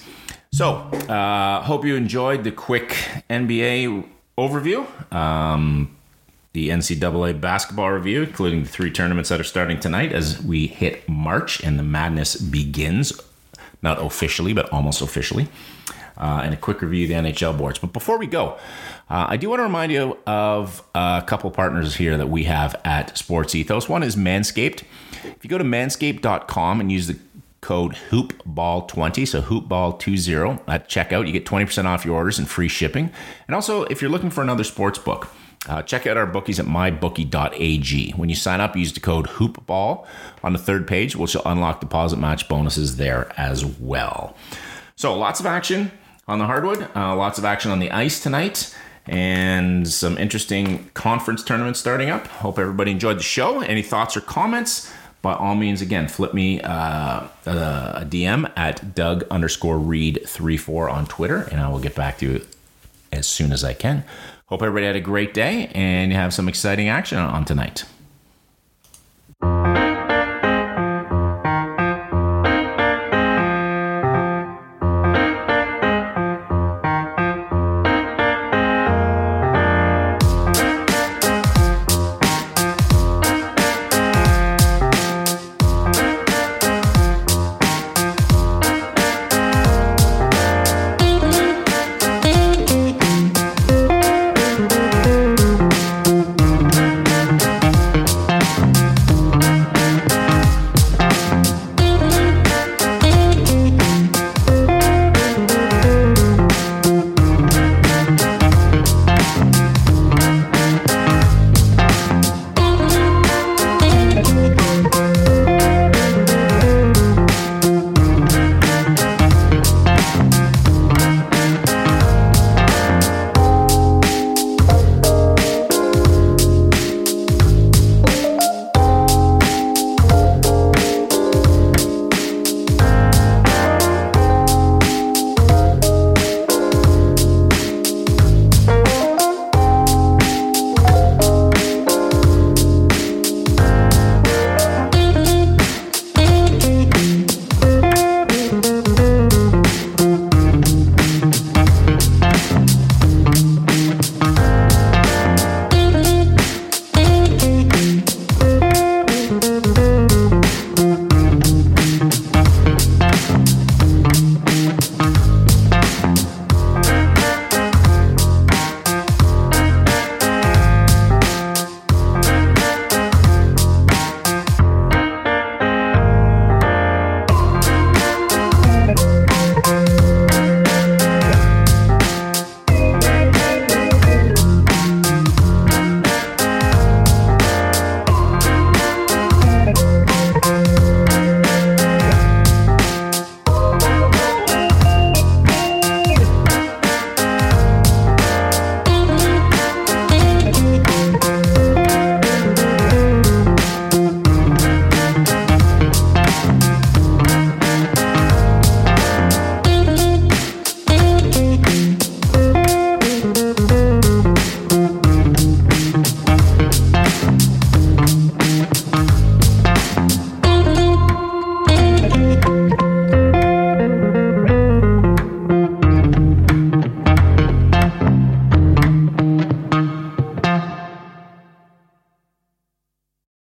So, 0.53 0.75
uh, 0.75 1.63
hope 1.63 1.87
you 1.87 1.97
enjoyed 1.97 2.45
the 2.45 2.53
quick 2.53 2.91
NBA 3.31 4.07
overview. 4.37 4.87
Um, 5.11 5.97
the 6.53 6.69
NCAA 6.69 7.41
basketball 7.41 7.91
review, 7.91 8.23
including 8.23 8.65
the 8.65 8.69
three 8.69 8.91
tournaments 8.91 9.31
that 9.31 9.41
are 9.41 9.45
starting 9.45 9.81
tonight 9.81 10.13
as 10.13 10.43
we 10.43 10.67
hit 10.67 11.09
March 11.09 11.63
and 11.65 11.79
the 11.79 11.83
madness 11.83 12.37
begins 12.37 13.19
not 13.81 13.99
officially, 14.05 14.53
but 14.53 14.71
almost 14.71 15.01
officially, 15.01 15.49
uh, 16.19 16.43
and 16.45 16.53
a 16.53 16.57
quick 16.59 16.83
review 16.83 17.05
of 17.05 17.09
the 17.25 17.31
NHL 17.31 17.57
boards. 17.57 17.79
But 17.79 17.95
before 17.95 18.19
we 18.19 18.27
go, 18.27 18.59
uh, 19.09 19.27
I 19.29 19.39
do 19.39 19.49
want 19.49 19.61
to 19.61 19.65
remind 19.65 19.91
you 19.91 20.19
of 20.27 20.83
a 20.95 21.25
couple 21.27 21.51
partners 21.51 21.97
here 21.97 22.19
that 22.19 22.29
we 22.29 22.45
have 22.45 22.79
at 22.85 23.17
Sports 23.17 23.55
Ethos. 23.55 23.89
One 23.89 24.03
is 24.03 24.17
Manscaped. 24.17 24.83
If 25.25 25.39
you 25.43 25.49
go 25.49 25.57
to 25.57 25.65
manscaped.com 25.65 26.81
and 26.81 26.93
use 26.93 27.07
the 27.07 27.19
code 27.63 27.97
hoopball20 28.11 29.27
so 29.27 29.41
hoopball20 29.41 30.61
at 30.69 30.89
checkout 30.89 31.27
you 31.27 31.33
get 31.33 31.47
20% 31.47 31.85
off 31.85 32.05
your 32.05 32.17
orders 32.17 32.39
and 32.39 32.49
free 32.49 32.69
shipping 32.69 33.11
and 33.47 33.55
also 33.55 33.85
if 33.85 34.03
you're 34.03 34.11
looking 34.11 34.31
for 34.31 34.43
another 34.43 34.65
sports 34.65 34.99
book 34.99 35.29
uh, 35.69 35.81
check 35.81 36.07
out 36.09 36.17
our 36.17 36.27
bookies 36.27 36.59
at 36.59 36.67
mybookie.ag. 36.67 38.13
When 38.13 38.29
you 38.29 38.35
sign 38.35 38.61
up, 38.61 38.77
use 38.77 38.93
the 38.93 38.99
code 38.99 39.27
HOOPBALL 39.27 40.05
on 40.43 40.53
the 40.53 40.59
third 40.59 40.89
page, 40.89 41.15
which 41.15 41.35
will 41.35 41.43
unlock 41.45 41.81
deposit 41.81 42.19
match 42.19 42.49
bonuses 42.49 42.97
there 42.97 43.33
as 43.37 43.65
well. 43.65 44.37
So, 44.97 45.17
lots 45.17 45.39
of 45.39 45.47
action 45.47 45.93
on 46.27 46.41
the 46.41 46.47
hardwood, 46.47 46.89
uh, 46.97 47.15
lots 47.15 47.39
of 47.39 47.45
action 47.45 47.71
on 47.71 47.79
the 47.79 47.93
ice 47.93 48.21
tonight, 48.21 48.77
and 49.07 49.87
some 49.89 50.19
interesting 50.19 50.91
conference 50.95 51.45
tournaments 51.45 51.79
starting 51.79 52.11
up. 52.11 52.27
Hope 52.27 52.59
everybody 52.59 52.91
enjoyed 52.91 53.19
the 53.19 53.25
show. 53.25 53.61
Any 53.61 53.83
thoughts 53.83 54.17
or 54.17 54.21
comments? 54.21 54.93
By 55.23 55.35
all 55.35 55.55
means, 55.55 55.81
again, 55.81 56.09
flip 56.09 56.35
me 56.35 56.61
uh, 56.61 57.29
a 57.47 58.05
DM 58.05 58.51
at 58.57 58.95
Doug 58.95 59.25
underscore 59.31 59.79
Reid 59.79 60.21
34 60.27 60.91
on 60.91 61.07
Twitter, 61.07 61.43
and 61.43 61.61
I 61.61 61.69
will 61.69 61.79
get 61.79 61.95
back 61.95 62.19
to 62.19 62.27
you 62.27 62.47
as 63.13 63.27
soon 63.27 63.53
as 63.53 63.63
I 63.63 63.73
can. 63.73 64.05
Hope 64.47 64.63
everybody 64.63 64.87
had 64.87 64.97
a 64.97 65.01
great 65.01 65.33
day 65.33 65.71
and 65.75 66.11
you 66.13 66.19
have 66.19 66.35
some 66.35 66.49
exciting 66.49 66.89
action 66.89 67.19
on 67.19 67.45
tonight. 67.45 67.85